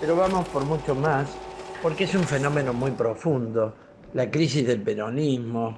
pero 0.01 0.17
vamos 0.17 0.49
por 0.49 0.65
mucho 0.65 0.95
más, 0.95 1.29
porque 1.83 2.05
es 2.05 2.15
un 2.15 2.25
fenómeno 2.25 2.73
muy 2.73 2.93
profundo. 2.93 3.75
La 4.15 4.31
crisis 4.31 4.67
del 4.67 4.81
peronismo 4.81 5.77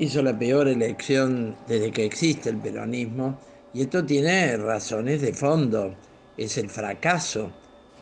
hizo 0.00 0.22
la 0.22 0.36
peor 0.36 0.66
elección 0.66 1.54
desde 1.68 1.92
que 1.92 2.06
existe 2.06 2.48
el 2.48 2.56
peronismo, 2.56 3.38
y 3.74 3.82
esto 3.82 4.04
tiene 4.04 4.56
razones 4.56 5.20
de 5.20 5.34
fondo. 5.34 5.94
Es 6.38 6.56
el 6.56 6.70
fracaso 6.70 7.52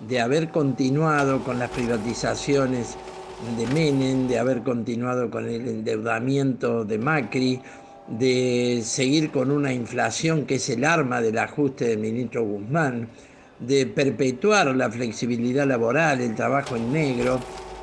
de 0.09 0.21
haber 0.21 0.51
continuado 0.51 1.43
con 1.43 1.59
las 1.59 1.71
privatizaciones 1.71 2.97
de 3.57 3.67
Menem, 3.67 4.29
de 4.29 4.39
haber 4.39 4.63
continuado 4.63 5.29
con 5.29 5.49
el 5.49 5.67
endeudamiento 5.67 6.85
de 6.85 6.99
Macri, 6.99 7.61
de 8.07 8.81
seguir 8.85 9.33
con 9.33 9.51
una 9.51 9.73
inflación 9.73 10.47
que 10.47 10.55
es 10.55 10.69
el 10.71 10.85
arma 10.85 11.21
del 11.21 11.37
ajuste 11.37 11.87
del 11.87 11.99
ministro 11.99 12.45
Guzmán, 12.45 13.09
de 13.59 13.87
perpetuar 13.87 14.69
la 14.69 14.89
flexibilidad 14.89 15.67
laboral, 15.67 16.21
el 16.21 16.37
trabajo 16.37 16.77
en 16.77 16.93
negro 16.93 17.41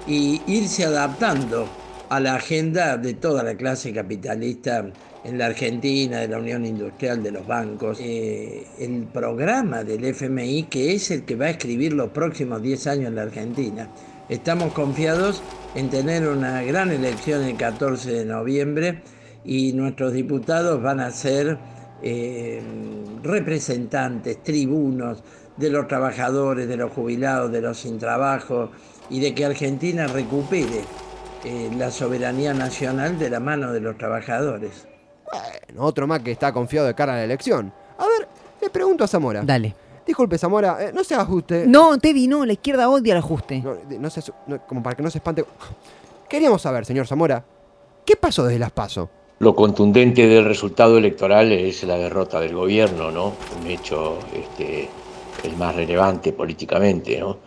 y 0.08 0.42
irse 0.48 0.86
adaptando 0.86 1.68
a 2.10 2.20
la 2.20 2.36
agenda 2.36 2.98
de 2.98 3.14
toda 3.14 3.44
la 3.44 3.56
clase 3.56 3.94
capitalista 3.94 4.86
en 5.24 5.38
la 5.38 5.48
Argentina, 5.48 6.20
de 6.20 6.28
la 6.28 6.38
Unión 6.38 6.66
Industrial, 6.66 7.22
de 7.22 7.32
los 7.32 7.48
bancos. 7.48 7.98
Eh, 8.00 8.66
el 8.80 9.08
programa 9.12 9.84
del 9.84 10.06
FMI, 10.06 10.64
que 10.64 10.94
es 10.94 11.10
el 11.12 11.24
que 11.24 11.36
va 11.36 11.46
a 11.46 11.50
escribir 11.50 11.94
los 11.94 12.10
próximos 12.12 12.62
10 12.62 12.88
años 12.88 13.08
en 13.08 13.16
la 13.16 13.24
Argentina. 13.24 13.90
Estamos 14.30 14.74
confiados 14.74 15.42
en 15.74 15.90
tener 15.90 16.28
una 16.28 16.62
gran 16.64 16.92
elección 16.92 17.44
el 17.44 17.58
14 17.58 18.12
de 18.12 18.26
noviembre 18.26 19.02
y 19.44 19.74
nuestros 19.74 20.14
diputados 20.14 20.82
van 20.82 21.00
a 21.00 21.12
ser 21.12 21.58
eh, 22.02 22.62
representantes, 23.24 24.44
tribunos 24.44 25.24
de 25.58 25.70
los 25.70 25.88
trabajadores, 25.88 26.68
de 26.68 26.78
los 26.78 26.92
jubilados, 26.92 27.52
de 27.52 27.62
los 27.62 27.78
sin 27.78 27.98
trabajo 27.98 28.72
y 29.10 29.20
de 29.20 29.34
que 29.34 29.46
Argentina 29.46 30.08
recupere 30.08 30.82
eh, 31.46 31.70
la 31.78 31.92
soberanía 31.92 32.56
nacional 32.56 33.20
de 33.20 33.30
la 33.30 33.40
mano 33.40 33.72
de 33.72 33.80
los 33.80 33.96
trabajadores. 34.00 34.88
Bueno, 35.32 35.84
otro 35.84 36.08
más 36.08 36.22
que 36.22 36.32
está 36.32 36.52
confiado 36.52 36.88
de 36.88 36.96
cara 36.96 37.14
a 37.14 37.18
la 37.18 37.24
elección. 37.24 37.72
A 38.00 38.08
ver, 38.08 38.28
le 38.60 38.70
pregunto 38.72 39.04
a 39.04 39.08
Zamora. 39.08 39.44
Dale. 39.44 39.76
Disculpe, 40.08 40.40
Zamora, 40.40 40.78
eh, 40.84 40.92
no 40.92 41.04
se 41.04 41.14
ajuste. 41.14 41.68
No, 41.68 42.00
Teddy, 42.00 42.28
no, 42.28 42.48
la 42.48 42.54
izquierda 42.54 42.90
odia 42.90 43.14
el 43.14 43.20
ajuste. 43.20 43.64
No, 44.00 44.10
se 44.10 44.22
no, 44.48 44.66
como 44.66 44.82
para 44.82 44.96
que 44.96 45.04
no 45.04 45.12
se 45.12 45.20
espante. 45.20 45.46
Queríamos 46.28 46.64
saber, 46.64 46.84
señor 46.84 47.06
Zamora, 47.06 47.46
¿qué 48.04 48.16
pasó 48.16 48.44
desde 48.44 48.58
las 48.58 48.72
PASO? 48.72 49.08
Lo 49.38 49.56
contundente 49.56 50.26
del 50.26 50.46
resultado 50.46 50.98
electoral 50.98 51.52
es 51.52 51.84
la 51.84 51.98
derrota 51.98 52.40
del 52.40 52.56
gobierno, 52.56 53.12
¿no? 53.12 53.34
Un 53.62 53.68
hecho 53.68 54.18
este, 54.34 54.90
el 55.44 55.58
más 55.58 55.76
relevante 55.76 56.34
políticamente, 56.34 57.20
¿no? 57.20 57.38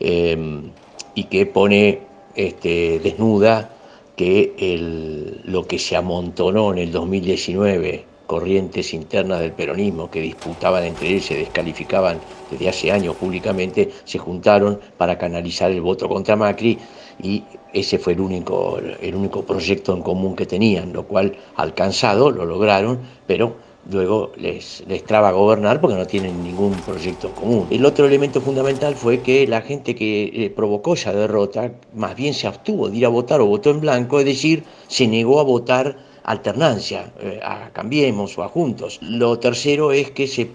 Eh, 0.00 0.70
y 1.14 1.24
que 1.24 1.44
pone 1.44 2.11
este, 2.34 2.98
desnuda 2.98 3.70
que 4.16 5.40
lo 5.44 5.66
que 5.66 5.78
se 5.78 5.96
amontonó 5.96 6.72
en 6.72 6.78
el 6.78 6.92
2019, 6.92 8.04
corrientes 8.26 8.94
internas 8.94 9.40
del 9.40 9.52
peronismo 9.52 10.10
que 10.10 10.20
disputaban 10.20 10.84
entre 10.84 11.08
ellos, 11.08 11.26
se 11.26 11.36
descalificaban 11.36 12.18
desde 12.50 12.68
hace 12.68 12.92
años 12.92 13.16
públicamente, 13.16 13.90
se 14.04 14.18
juntaron 14.18 14.80
para 14.96 15.18
canalizar 15.18 15.70
el 15.70 15.80
voto 15.80 16.08
contra 16.08 16.36
Macri 16.36 16.78
y 17.22 17.44
ese 17.72 17.98
fue 17.98 18.14
el 18.14 18.20
único, 18.20 18.78
el 18.78 19.14
único 19.14 19.44
proyecto 19.44 19.94
en 19.94 20.02
común 20.02 20.36
que 20.36 20.46
tenían, 20.46 20.92
lo 20.92 21.06
cual 21.06 21.36
alcanzado, 21.56 22.30
lo 22.30 22.44
lograron, 22.44 23.00
pero 23.26 23.56
luego 23.90 24.32
les, 24.36 24.84
les 24.86 25.04
traba 25.04 25.32
gobernar 25.32 25.80
porque 25.80 25.96
no 25.96 26.06
tienen 26.06 26.42
ningún 26.42 26.72
proyecto 26.72 27.32
común. 27.32 27.66
El 27.70 27.84
otro 27.84 28.06
elemento 28.06 28.40
fundamental 28.40 28.94
fue 28.94 29.20
que 29.20 29.46
la 29.46 29.60
gente 29.62 29.94
que 29.94 30.24
eh, 30.32 30.50
provocó 30.50 30.94
esa 30.94 31.12
derrota 31.12 31.72
más 31.94 32.14
bien 32.14 32.34
se 32.34 32.46
abstuvo 32.46 32.88
de 32.88 32.98
ir 32.98 33.06
a 33.06 33.08
votar 33.08 33.40
o 33.40 33.46
votó 33.46 33.70
en 33.70 33.80
blanco, 33.80 34.20
es 34.20 34.26
decir, 34.26 34.64
se 34.88 35.06
negó 35.06 35.40
a 35.40 35.44
votar 35.44 35.96
alternancia, 36.24 37.12
eh, 37.20 37.40
a 37.42 37.70
Cambiemos 37.72 38.38
o 38.38 38.42
a 38.42 38.48
Juntos. 38.48 38.98
Lo 39.02 39.38
tercero 39.38 39.92
es 39.92 40.10
que 40.10 40.26
se 40.26 40.48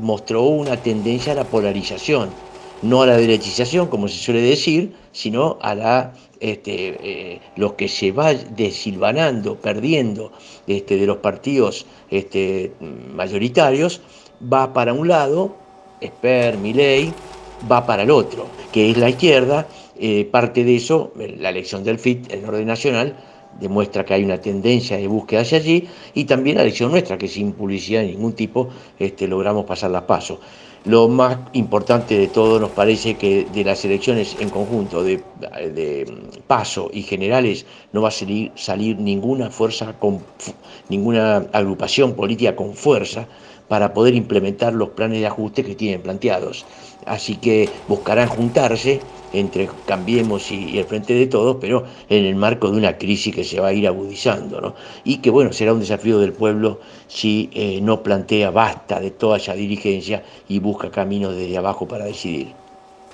mostró 0.00 0.42
una 0.42 0.76
tendencia 0.76 1.32
a 1.32 1.36
la 1.36 1.44
polarización, 1.44 2.30
no 2.82 3.02
a 3.02 3.06
la 3.06 3.16
derechización, 3.16 3.88
como 3.88 4.08
se 4.08 4.18
suele 4.18 4.42
decir, 4.42 4.92
sino 5.12 5.58
a 5.62 5.74
la 5.74 6.12
este, 6.40 6.96
eh, 7.00 7.40
lo 7.56 7.76
que 7.76 7.88
se 7.88 8.10
va 8.10 8.34
desilvanando, 8.34 9.56
perdiendo 9.56 10.32
este, 10.66 10.96
de 10.96 11.06
los 11.06 11.18
partidos 11.18 11.86
este, 12.10 12.72
mayoritarios, 13.14 14.00
va 14.52 14.72
para 14.72 14.92
un 14.92 15.06
lado, 15.06 15.54
Esper, 16.00 16.58
Milei, 16.58 17.12
va 17.70 17.86
para 17.86 18.02
el 18.02 18.10
otro, 18.10 18.46
que 18.72 18.90
es 18.90 18.96
la 18.96 19.10
izquierda. 19.10 19.68
Eh, 19.96 20.24
parte 20.24 20.64
de 20.64 20.74
eso, 20.74 21.12
la 21.38 21.50
elección 21.50 21.84
del 21.84 22.00
FIT, 22.00 22.32
el 22.32 22.44
orden 22.44 22.66
nacional, 22.66 23.16
demuestra 23.60 24.04
que 24.04 24.14
hay 24.14 24.24
una 24.24 24.40
tendencia 24.40 24.96
de 24.96 25.06
búsqueda 25.06 25.42
hacia 25.42 25.58
allí, 25.58 25.86
y 26.14 26.24
también 26.24 26.56
la 26.56 26.62
elección 26.62 26.90
nuestra, 26.90 27.18
que 27.18 27.28
sin 27.28 27.52
publicidad 27.52 28.00
de 28.00 28.08
ningún 28.08 28.32
tipo 28.32 28.68
este, 28.98 29.28
logramos 29.28 29.64
pasar 29.64 29.92
las 29.92 30.02
pasos. 30.02 30.38
Lo 30.84 31.06
más 31.06 31.38
importante 31.52 32.18
de 32.18 32.26
todo 32.26 32.58
nos 32.58 32.70
parece 32.70 33.14
que 33.14 33.44
de 33.44 33.62
las 33.62 33.84
elecciones 33.84 34.36
en 34.40 34.50
conjunto 34.50 35.04
de, 35.04 35.22
de 35.38 36.12
paso 36.48 36.90
y 36.92 37.02
generales 37.02 37.66
no 37.92 38.02
va 38.02 38.08
a 38.08 38.10
salir, 38.10 38.50
salir 38.56 38.98
ninguna 38.98 39.50
fuerza, 39.50 39.96
con, 40.00 40.20
ninguna 40.88 41.46
agrupación 41.52 42.14
política 42.14 42.56
con 42.56 42.74
fuerza 42.74 43.28
para 43.68 43.94
poder 43.94 44.16
implementar 44.16 44.72
los 44.72 44.90
planes 44.90 45.20
de 45.20 45.26
ajuste 45.28 45.62
que 45.62 45.76
tienen 45.76 46.02
planteados. 46.02 46.66
Así 47.06 47.36
que 47.36 47.68
buscarán 47.86 48.28
juntarse 48.28 49.00
entre 49.32 49.68
Cambiemos 49.86 50.50
y, 50.50 50.70
y 50.70 50.78
el 50.78 50.84
Frente 50.84 51.14
de 51.14 51.26
Todos, 51.26 51.56
pero 51.60 51.84
en 52.08 52.24
el 52.24 52.36
marco 52.36 52.70
de 52.70 52.76
una 52.76 52.98
crisis 52.98 53.34
que 53.34 53.44
se 53.44 53.60
va 53.60 53.68
a 53.68 53.72
ir 53.72 53.86
agudizando, 53.86 54.60
¿no? 54.60 54.74
Y 55.04 55.18
que, 55.18 55.30
bueno, 55.30 55.52
será 55.52 55.72
un 55.72 55.80
desafío 55.80 56.18
del 56.18 56.32
pueblo 56.32 56.80
si 57.08 57.50
eh, 57.52 57.80
no 57.82 58.02
plantea 58.02 58.50
basta 58.50 59.00
de 59.00 59.10
toda 59.10 59.36
esa 59.36 59.54
dirigencia 59.54 60.22
y 60.48 60.58
busca 60.58 60.90
caminos 60.90 61.36
desde 61.36 61.56
abajo 61.58 61.86
para 61.86 62.04
decidir. 62.04 62.54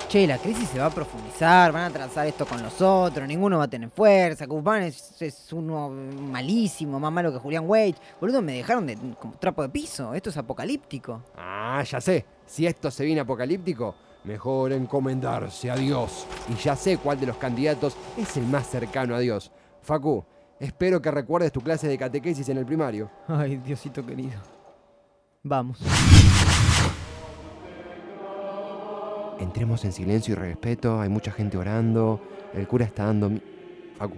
Che, 0.09 0.27
la 0.27 0.39
crisis 0.39 0.71
se 0.71 0.79
va 0.79 0.87
a 0.87 0.91
profundizar, 0.91 1.71
van 1.71 1.83
a 1.83 1.91
trazar 1.91 2.27
esto 2.27 2.47
con 2.47 2.63
los 2.63 2.81
otros, 2.81 3.29
ninguno 3.29 3.59
va 3.59 3.65
a 3.65 3.69
tener 3.69 3.91
fuerza, 3.91 4.47
Guzmán 4.47 4.85
es, 4.85 5.21
es 5.21 5.53
uno 5.53 5.91
malísimo, 5.91 6.99
más 6.99 7.13
malo 7.13 7.31
que 7.31 7.39
Julián 7.39 7.65
Wade. 7.69 7.97
Boludo, 8.19 8.41
me 8.41 8.55
dejaron 8.55 8.87
de, 8.87 8.97
como 9.21 9.35
trapo 9.35 9.61
de 9.61 9.69
piso, 9.69 10.15
esto 10.15 10.31
es 10.31 10.37
apocalíptico. 10.39 11.21
Ah, 11.37 11.83
ya 11.83 12.01
sé. 12.01 12.25
Si 12.47 12.67
esto 12.67 12.91
se 12.91 13.05
viene 13.05 13.21
apocalíptico, 13.21 13.95
mejor 14.29 14.73
encomendarse 14.73 15.71
a 15.71 15.75
Dios. 15.75 16.27
Y 16.49 16.55
ya 16.63 16.77
sé 16.77 16.99
cuál 16.99 17.19
de 17.19 17.27
los 17.27 17.37
candidatos 17.39 17.97
es 18.17 18.37
el 18.37 18.45
más 18.47 18.69
cercano 18.69 19.15
a 19.17 19.19
Dios. 19.21 19.51
Facu, 19.81 20.23
espero 20.61 21.01
que 21.01 21.11
recuerdes 21.11 21.51
tu 21.51 21.61
clase 21.63 21.89
de 21.89 21.97
catequesis 21.97 22.49
en 22.51 22.59
el 22.59 22.67
primario. 22.67 23.11
Ay, 23.27 23.57
Diosito 23.57 24.05
querido. 24.05 24.39
Vamos. 25.43 25.81
Entremos 29.41 29.85
en 29.85 29.93
silencio 29.93 30.33
y 30.33 30.37
respeto, 30.37 31.01
hay 31.01 31.09
mucha 31.09 31.31
gente 31.31 31.57
orando, 31.57 32.21
el 32.55 32.67
cura 32.69 32.85
está 32.85 33.05
dando... 33.07 33.31
mi- 33.31 33.43
Facu, 33.97 34.17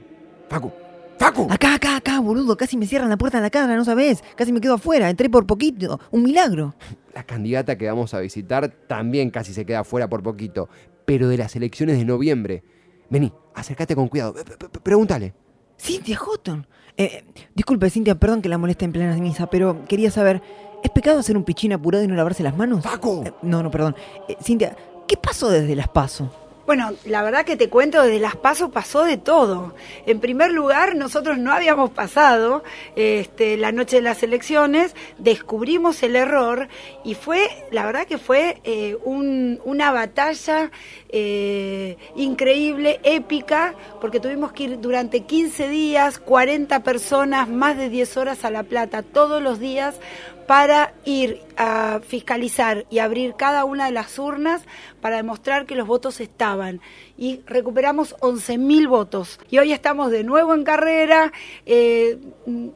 Facu, 0.48 0.72
Facu. 1.20 1.46
Acá, 1.50 1.74
acá, 1.74 1.96
acá, 1.96 2.18
boludo, 2.18 2.56
casi 2.56 2.78
me 2.78 2.86
cierran 2.86 3.10
la 3.10 3.18
puerta 3.18 3.36
en 3.36 3.42
la 3.42 3.50
cara, 3.50 3.76
no 3.76 3.84
sabes. 3.84 4.24
Casi 4.36 4.54
me 4.54 4.60
quedo 4.62 4.72
afuera, 4.74 5.10
entré 5.10 5.28
por 5.28 5.46
poquito. 5.46 6.00
Un 6.10 6.22
milagro. 6.22 6.74
La 7.14 7.24
candidata 7.24 7.76
que 7.76 7.86
vamos 7.86 8.14
a 8.14 8.20
visitar 8.20 8.68
también 8.88 9.28
casi 9.30 9.52
se 9.52 9.66
queda 9.66 9.84
fuera 9.84 10.08
por 10.08 10.22
poquito, 10.22 10.70
pero 11.04 11.28
de 11.28 11.36
las 11.36 11.54
elecciones 11.56 11.98
de 11.98 12.06
noviembre. 12.06 12.64
Vení, 13.10 13.30
acércate 13.54 13.94
con 13.94 14.08
cuidado, 14.08 14.32
p- 14.32 14.44
p- 14.44 14.68
p- 14.70 14.80
pregúntale. 14.80 15.34
Cintia 15.78 16.16
Houghton. 16.16 16.66
Eh, 16.96 17.22
disculpe, 17.54 17.90
Cintia, 17.90 18.14
perdón 18.14 18.40
que 18.40 18.48
la 18.48 18.56
moleste 18.56 18.86
en 18.86 18.92
plena 18.92 19.14
misa, 19.16 19.46
pero 19.50 19.84
quería 19.86 20.10
saber, 20.10 20.40
¿es 20.82 20.90
pecado 20.90 21.18
hacer 21.20 21.36
un 21.36 21.44
pichín 21.44 21.74
apurado 21.74 22.02
y 22.02 22.06
no 22.06 22.14
lavarse 22.14 22.42
las 22.42 22.56
manos? 22.56 22.82
¡Paco! 22.82 23.24
no, 23.42 23.62
no, 23.62 23.70
perdón. 23.70 23.94
Eh, 24.26 24.36
Cintia, 24.42 24.74
¿qué 25.06 25.18
pasó 25.18 25.50
desde 25.50 25.76
las 25.76 25.88
paso? 25.88 26.32
Bueno, 26.66 26.92
la 27.04 27.22
verdad 27.22 27.44
que 27.44 27.56
te 27.56 27.68
cuento, 27.68 28.00
desde 28.02 28.20
las 28.20 28.36
pasos 28.36 28.70
pasó 28.70 29.04
de 29.04 29.16
todo. 29.16 29.74
En 30.06 30.20
primer 30.20 30.52
lugar, 30.52 30.94
nosotros 30.94 31.36
no 31.38 31.52
habíamos 31.52 31.90
pasado 31.90 32.62
este, 32.94 33.56
la 33.56 33.72
noche 33.72 33.96
de 33.96 34.02
las 34.02 34.22
elecciones, 34.22 34.94
descubrimos 35.18 36.00
el 36.04 36.14
error 36.14 36.68
y 37.02 37.14
fue, 37.14 37.48
la 37.72 37.86
verdad 37.86 38.06
que 38.06 38.18
fue 38.18 38.60
eh, 38.62 38.96
un- 39.04 39.60
una 39.64 39.90
batalla 39.90 40.70
eh, 41.08 41.96
increíble, 42.14 43.00
épica, 43.02 43.74
porque 44.00 44.20
tuvimos 44.20 44.52
que 44.52 44.64
ir 44.64 44.80
durante 44.80 45.22
15 45.22 45.68
días, 45.68 46.20
40 46.20 46.84
personas, 46.84 47.48
más 47.48 47.76
de 47.76 47.88
10 47.88 48.16
horas 48.16 48.44
a 48.44 48.50
La 48.50 48.62
Plata, 48.62 49.02
todos 49.02 49.42
los 49.42 49.58
días 49.58 49.96
para 50.50 50.94
ir 51.04 51.42
a 51.56 52.00
fiscalizar 52.04 52.84
y 52.90 52.98
abrir 52.98 53.34
cada 53.36 53.64
una 53.64 53.84
de 53.84 53.92
las 53.92 54.18
urnas 54.18 54.62
para 55.00 55.14
demostrar 55.14 55.64
que 55.64 55.76
los 55.76 55.86
votos 55.86 56.20
estaban. 56.20 56.80
Y 57.16 57.42
recuperamos 57.46 58.16
11.000 58.16 58.88
votos. 58.88 59.38
Y 59.48 59.58
hoy 59.58 59.72
estamos 59.72 60.10
de 60.10 60.24
nuevo 60.24 60.52
en 60.52 60.64
carrera, 60.64 61.32
eh, 61.66 62.18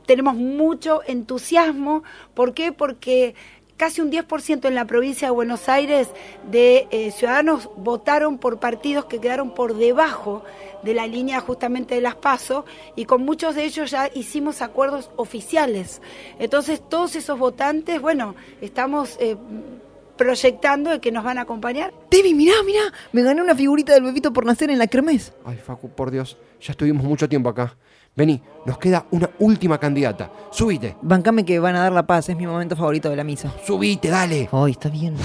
tenemos 0.07 0.37
mucho 0.37 1.01
entusiasmo. 1.09 2.05
¿Por 2.35 2.55
qué? 2.55 2.71
Porque 2.71 3.35
casi 3.77 4.01
un 4.01 4.11
10% 4.11 4.67
en 4.67 4.75
la 4.75 4.85
provincia 4.85 5.29
de 5.29 5.33
Buenos 5.33 5.69
Aires 5.69 6.09
de 6.51 6.87
eh, 6.91 7.11
ciudadanos 7.11 7.71
votaron 7.77 8.39
por 8.39 8.59
partidos 8.59 9.07
que 9.07 9.21
quedaron 9.21 9.55
por 9.55 9.77
debajo 9.77 10.45
de 10.83 10.95
la 10.95 11.07
línea 11.07 11.41
justamente 11.41 11.95
de 11.95 12.01
las 12.01 12.15
PASO 12.15 12.65
y 12.95 13.05
con 13.07 13.25
muchos 13.25 13.55
de 13.55 13.65
ellos 13.65 13.91
ya 13.91 14.11
hicimos 14.15 14.63
acuerdos 14.63 15.11
oficiales. 15.17 16.01
Entonces 16.39 16.81
todos 16.89 17.17
esos 17.17 17.39
votantes, 17.39 18.01
bueno, 18.01 18.35
estamos 18.61 19.17
eh, 19.21 19.37
proyectando 20.17 20.91
de 20.91 21.01
que 21.01 21.11
nos 21.11 21.25
van 21.25 21.39
a 21.39 21.43
acompañar. 21.43 21.93
Debbie, 22.11 22.35
mirá, 22.35 22.55
mirá, 22.65 22.83
me 23.13 23.23
gané 23.23 23.43
una 23.43 23.55
figurita 23.55 23.95
del 23.95 24.05
bebito 24.05 24.33
por 24.33 24.47
nacer 24.47 24.71
en 24.71 24.79
la 24.79 24.87
kermés. 24.87 25.33
Ay, 25.45 25.57
Facu, 25.57 25.89
por 25.89 26.11
Dios, 26.11 26.37
ya 26.61 26.73
estuvimos 26.73 27.05
mucho 27.05 27.29
tiempo 27.29 27.49
acá. 27.49 27.77
Vení, 28.17 28.41
nos 28.65 28.79
queda 28.79 29.07
una 29.11 29.29
última 29.41 29.79
candidata. 29.79 30.31
Subite, 30.53 30.97
Bancame 31.03 31.45
que 31.45 31.59
van 31.59 31.75
a 31.75 31.81
dar 31.81 31.93
la 31.93 32.07
paz, 32.07 32.29
es 32.29 32.37
mi 32.37 32.47
momento 32.47 32.77
favorito 32.77 33.11
de 33.11 33.17
la 33.17 33.25
misa. 33.25 33.51
subite, 33.67 34.09
dale. 34.09 34.49
Ay, 34.53 34.71
está 34.73 34.89
bien. 34.89 35.17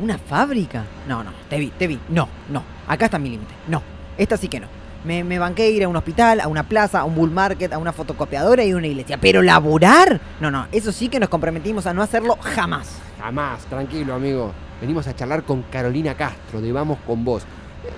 ¿Una 0.00 0.16
fábrica? 0.18 0.84
No, 1.08 1.24
no, 1.24 1.32
te 1.50 1.58
vi, 1.58 1.68
te 1.70 1.88
vi. 1.88 1.98
No, 2.08 2.28
no. 2.48 2.62
Acá 2.86 3.06
está 3.06 3.18
mi 3.18 3.30
límite. 3.30 3.52
No, 3.66 3.82
esta 4.16 4.36
sí 4.36 4.46
que 4.46 4.60
no. 4.60 4.68
Me, 5.04 5.24
me 5.24 5.38
banqué 5.40 5.68
ir 5.70 5.82
a 5.82 5.88
un 5.88 5.96
hospital, 5.96 6.40
a 6.40 6.46
una 6.46 6.62
plaza, 6.68 7.00
a 7.00 7.04
un 7.04 7.16
bull 7.16 7.30
market, 7.32 7.72
a 7.72 7.78
una 7.78 7.92
fotocopiadora 7.92 8.62
y 8.64 8.70
a 8.70 8.76
una 8.76 8.86
iglesia. 8.86 9.18
Pero 9.20 9.42
laburar? 9.42 10.20
No, 10.40 10.50
no, 10.52 10.66
eso 10.70 10.92
sí 10.92 11.08
que 11.08 11.18
nos 11.18 11.28
comprometimos 11.28 11.86
a 11.86 11.94
no 11.94 12.02
hacerlo 12.02 12.36
jamás. 12.40 12.98
Jamás, 13.20 13.64
tranquilo, 13.66 14.14
amigo. 14.14 14.52
Venimos 14.80 15.08
a 15.08 15.16
charlar 15.16 15.42
con 15.42 15.62
Carolina 15.62 16.14
Castro 16.14 16.60
de 16.60 16.70
Vamos 16.70 16.98
con 17.04 17.24
Vos. 17.24 17.42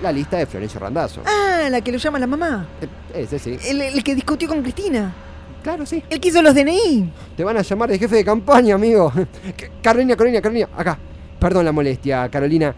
La 0.02 0.12
lista 0.12 0.38
de 0.38 0.46
Florencio 0.46 0.80
Randazzo. 0.80 1.22
Ah, 1.26 1.68
la 1.70 1.80
que 1.80 1.92
lo 1.92 1.98
llama 1.98 2.18
la 2.18 2.26
mamá. 2.26 2.66
Ese 3.14 3.38
sí. 3.38 3.58
El, 3.68 3.82
el 3.82 4.04
que 4.04 4.14
discutió 4.14 4.48
con 4.48 4.62
Cristina. 4.62 5.12
Claro, 5.62 5.84
sí. 5.84 6.02
El 6.08 6.20
que 6.20 6.28
hizo 6.28 6.40
los 6.40 6.54
DNI. 6.54 7.12
Te 7.36 7.44
van 7.44 7.56
a 7.56 7.62
llamar 7.62 7.90
de 7.90 7.98
jefe 7.98 8.16
de 8.16 8.24
campaña, 8.24 8.74
amigo. 8.74 9.12
Carolina, 9.82 10.16
Carolina, 10.16 10.40
Carolina, 10.40 10.68
acá. 10.76 10.98
Perdón 11.38 11.64
la 11.64 11.72
molestia, 11.72 12.28
Carolina. 12.28 12.74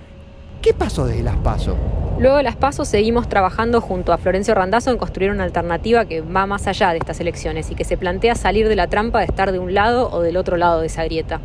¿Qué 0.61 0.75
pasó 0.75 1.07
desde 1.07 1.23
las 1.23 1.37
pasos? 1.37 1.77
Luego 2.19 2.37
de 2.37 2.43
las 2.45 2.57
pasos 2.57 2.87
seguimos 2.87 3.29
trabajando 3.29 3.81
junto 3.81 4.13
a 4.13 4.19
Florencio 4.19 4.55
Randazzo 4.55 4.91
en 4.91 4.99
construir 4.99 5.31
una 5.31 5.43
alternativa 5.45 6.05
que 6.05 6.21
va 6.21 6.47
más 6.47 6.67
allá 6.69 6.91
de 6.91 6.99
estas 6.99 7.19
elecciones 7.19 7.71
y 7.71 7.75
que 7.75 7.85
se 7.85 7.97
plantea 7.97 8.35
salir 8.37 8.69
de 8.69 8.77
la 8.77 8.87
trampa 8.87 9.19
de 9.19 9.25
estar 9.25 9.51
de 9.51 9.59
un 9.59 9.75
lado 9.75 10.09
o 10.11 10.21
del 10.21 10.37
otro 10.37 10.57
lado 10.57 10.81
de 10.81 10.87
esa 10.87 11.05
grieta. 11.05 11.41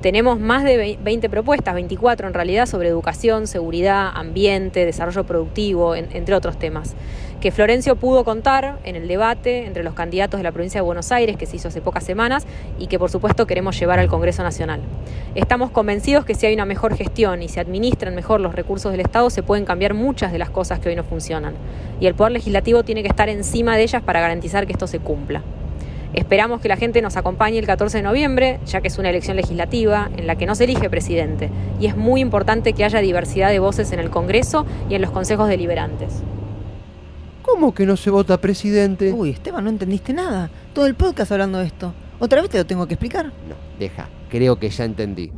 Tenemos 0.00 0.40
más 0.40 0.64
de 0.64 0.96
20 1.02 1.28
propuestas, 1.28 1.74
24 1.74 2.26
en 2.26 2.32
realidad, 2.32 2.64
sobre 2.64 2.88
educación, 2.88 3.46
seguridad, 3.46 4.08
ambiente, 4.14 4.86
desarrollo 4.86 5.24
productivo, 5.24 5.94
entre 5.94 6.34
otros 6.34 6.58
temas, 6.58 6.94
que 7.42 7.50
Florencio 7.50 7.96
pudo 7.96 8.24
contar 8.24 8.78
en 8.84 8.96
el 8.96 9.08
debate 9.08 9.66
entre 9.66 9.84
los 9.84 9.92
candidatos 9.92 10.38
de 10.38 10.44
la 10.44 10.52
provincia 10.52 10.80
de 10.80 10.86
Buenos 10.86 11.12
Aires, 11.12 11.36
que 11.36 11.44
se 11.44 11.56
hizo 11.56 11.68
hace 11.68 11.82
pocas 11.82 12.02
semanas, 12.02 12.46
y 12.78 12.86
que 12.86 12.98
por 12.98 13.10
supuesto 13.10 13.46
queremos 13.46 13.78
llevar 13.78 13.98
al 13.98 14.08
Congreso 14.08 14.42
Nacional. 14.42 14.80
Estamos 15.34 15.70
convencidos 15.70 16.24
que 16.24 16.34
si 16.34 16.46
hay 16.46 16.54
una 16.54 16.64
mejor 16.64 16.96
gestión 16.96 17.42
y 17.42 17.50
se 17.50 17.60
administran 17.60 18.14
mejor 18.14 18.40
los 18.40 18.54
recursos 18.54 18.92
del 18.92 19.02
Estado, 19.02 19.28
se 19.28 19.42
pueden 19.42 19.66
cambiar 19.66 19.92
muchas 19.92 20.32
de 20.32 20.38
las 20.38 20.48
cosas 20.48 20.78
que 20.78 20.88
hoy 20.88 20.96
no 20.96 21.04
funcionan. 21.04 21.52
Y 22.00 22.06
el 22.06 22.14
Poder 22.14 22.32
Legislativo 22.32 22.84
tiene 22.84 23.02
que 23.02 23.08
estar 23.08 23.28
encima 23.28 23.76
de 23.76 23.82
ellas 23.82 24.02
para 24.02 24.20
garantizar 24.20 24.66
que 24.66 24.72
esto 24.72 24.86
se 24.86 24.98
cumpla. 24.98 25.42
Esperamos 26.14 26.60
que 26.60 26.68
la 26.68 26.76
gente 26.76 27.02
nos 27.02 27.16
acompañe 27.16 27.58
el 27.58 27.66
14 27.66 27.98
de 27.98 28.02
noviembre, 28.02 28.58
ya 28.66 28.80
que 28.80 28.88
es 28.88 28.98
una 28.98 29.10
elección 29.10 29.36
legislativa 29.36 30.10
en 30.16 30.26
la 30.26 30.36
que 30.36 30.46
no 30.46 30.56
se 30.56 30.64
elige 30.64 30.90
presidente, 30.90 31.50
y 31.78 31.86
es 31.86 31.96
muy 31.96 32.20
importante 32.20 32.72
que 32.72 32.84
haya 32.84 32.98
diversidad 33.00 33.50
de 33.50 33.60
voces 33.60 33.92
en 33.92 34.00
el 34.00 34.10
Congreso 34.10 34.66
y 34.88 34.94
en 34.94 35.02
los 35.02 35.12
consejos 35.12 35.48
deliberantes. 35.48 36.22
¿Cómo 37.42 37.74
que 37.74 37.86
no 37.86 37.96
se 37.96 38.10
vota 38.10 38.40
presidente? 38.40 39.12
Uy, 39.12 39.30
Esteban, 39.30 39.64
no 39.64 39.70
entendiste 39.70 40.12
nada. 40.12 40.50
Todo 40.74 40.86
el 40.86 40.94
podcast 40.94 41.30
hablando 41.32 41.58
de 41.58 41.66
esto. 41.66 41.94
¿Otra 42.18 42.40
vez 42.42 42.50
te 42.50 42.58
lo 42.58 42.66
tengo 42.66 42.86
que 42.86 42.94
explicar? 42.94 43.26
No, 43.26 43.54
deja. 43.78 44.08
Creo 44.28 44.58
que 44.58 44.68
ya 44.68 44.84
entendí. 44.84 45.32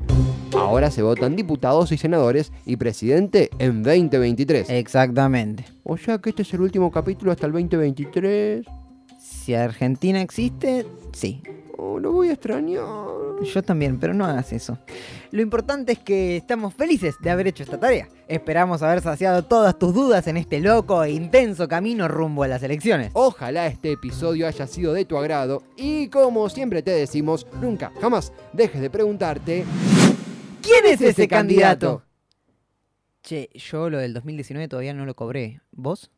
Ahora 0.54 0.90
se 0.90 1.02
votan 1.02 1.36
diputados 1.36 1.92
y 1.92 1.98
senadores 1.98 2.52
y 2.66 2.76
presidente 2.76 3.50
en 3.58 3.82
2023. 3.82 4.68
Exactamente. 4.70 5.64
O 5.84 5.96
sea 5.96 6.18
que 6.18 6.30
este 6.30 6.42
es 6.42 6.52
el 6.54 6.62
último 6.62 6.90
capítulo 6.90 7.30
hasta 7.30 7.46
el 7.46 7.52
2023. 7.52 8.66
Si 9.42 9.54
Argentina 9.54 10.22
existe, 10.22 10.86
sí. 11.12 11.42
Oh, 11.76 11.98
lo 11.98 12.12
voy 12.12 12.28
a 12.28 12.34
extrañar. 12.34 12.84
Yo 13.42 13.62
también, 13.64 13.98
pero 13.98 14.14
no 14.14 14.24
hagas 14.24 14.52
eso. 14.52 14.78
Lo 15.32 15.42
importante 15.42 15.90
es 15.94 15.98
que 15.98 16.36
estamos 16.36 16.74
felices 16.74 17.16
de 17.20 17.30
haber 17.30 17.48
hecho 17.48 17.64
esta 17.64 17.80
tarea. 17.80 18.08
Esperamos 18.28 18.82
haber 18.82 19.00
saciado 19.00 19.42
todas 19.42 19.76
tus 19.80 19.92
dudas 19.92 20.28
en 20.28 20.36
este 20.36 20.60
loco 20.60 21.02
e 21.02 21.10
intenso 21.10 21.66
camino 21.66 22.06
rumbo 22.06 22.44
a 22.44 22.48
las 22.48 22.62
elecciones. 22.62 23.10
Ojalá 23.14 23.66
este 23.66 23.90
episodio 23.90 24.46
haya 24.46 24.68
sido 24.68 24.92
de 24.92 25.06
tu 25.06 25.18
agrado 25.18 25.64
y 25.76 26.06
como 26.06 26.48
siempre 26.48 26.84
te 26.84 26.92
decimos, 26.92 27.44
nunca, 27.60 27.90
jamás 28.00 28.32
dejes 28.52 28.80
de 28.80 28.90
preguntarte 28.90 29.64
¿Quién 30.62 30.86
es 30.86 31.00
ese 31.00 31.26
candidato? 31.26 32.04
Che, 33.24 33.50
yo 33.54 33.90
lo 33.90 33.98
del 33.98 34.14
2019 34.14 34.68
todavía 34.68 34.94
no 34.94 35.04
lo 35.04 35.16
cobré. 35.16 35.60
¿Vos? 35.72 36.12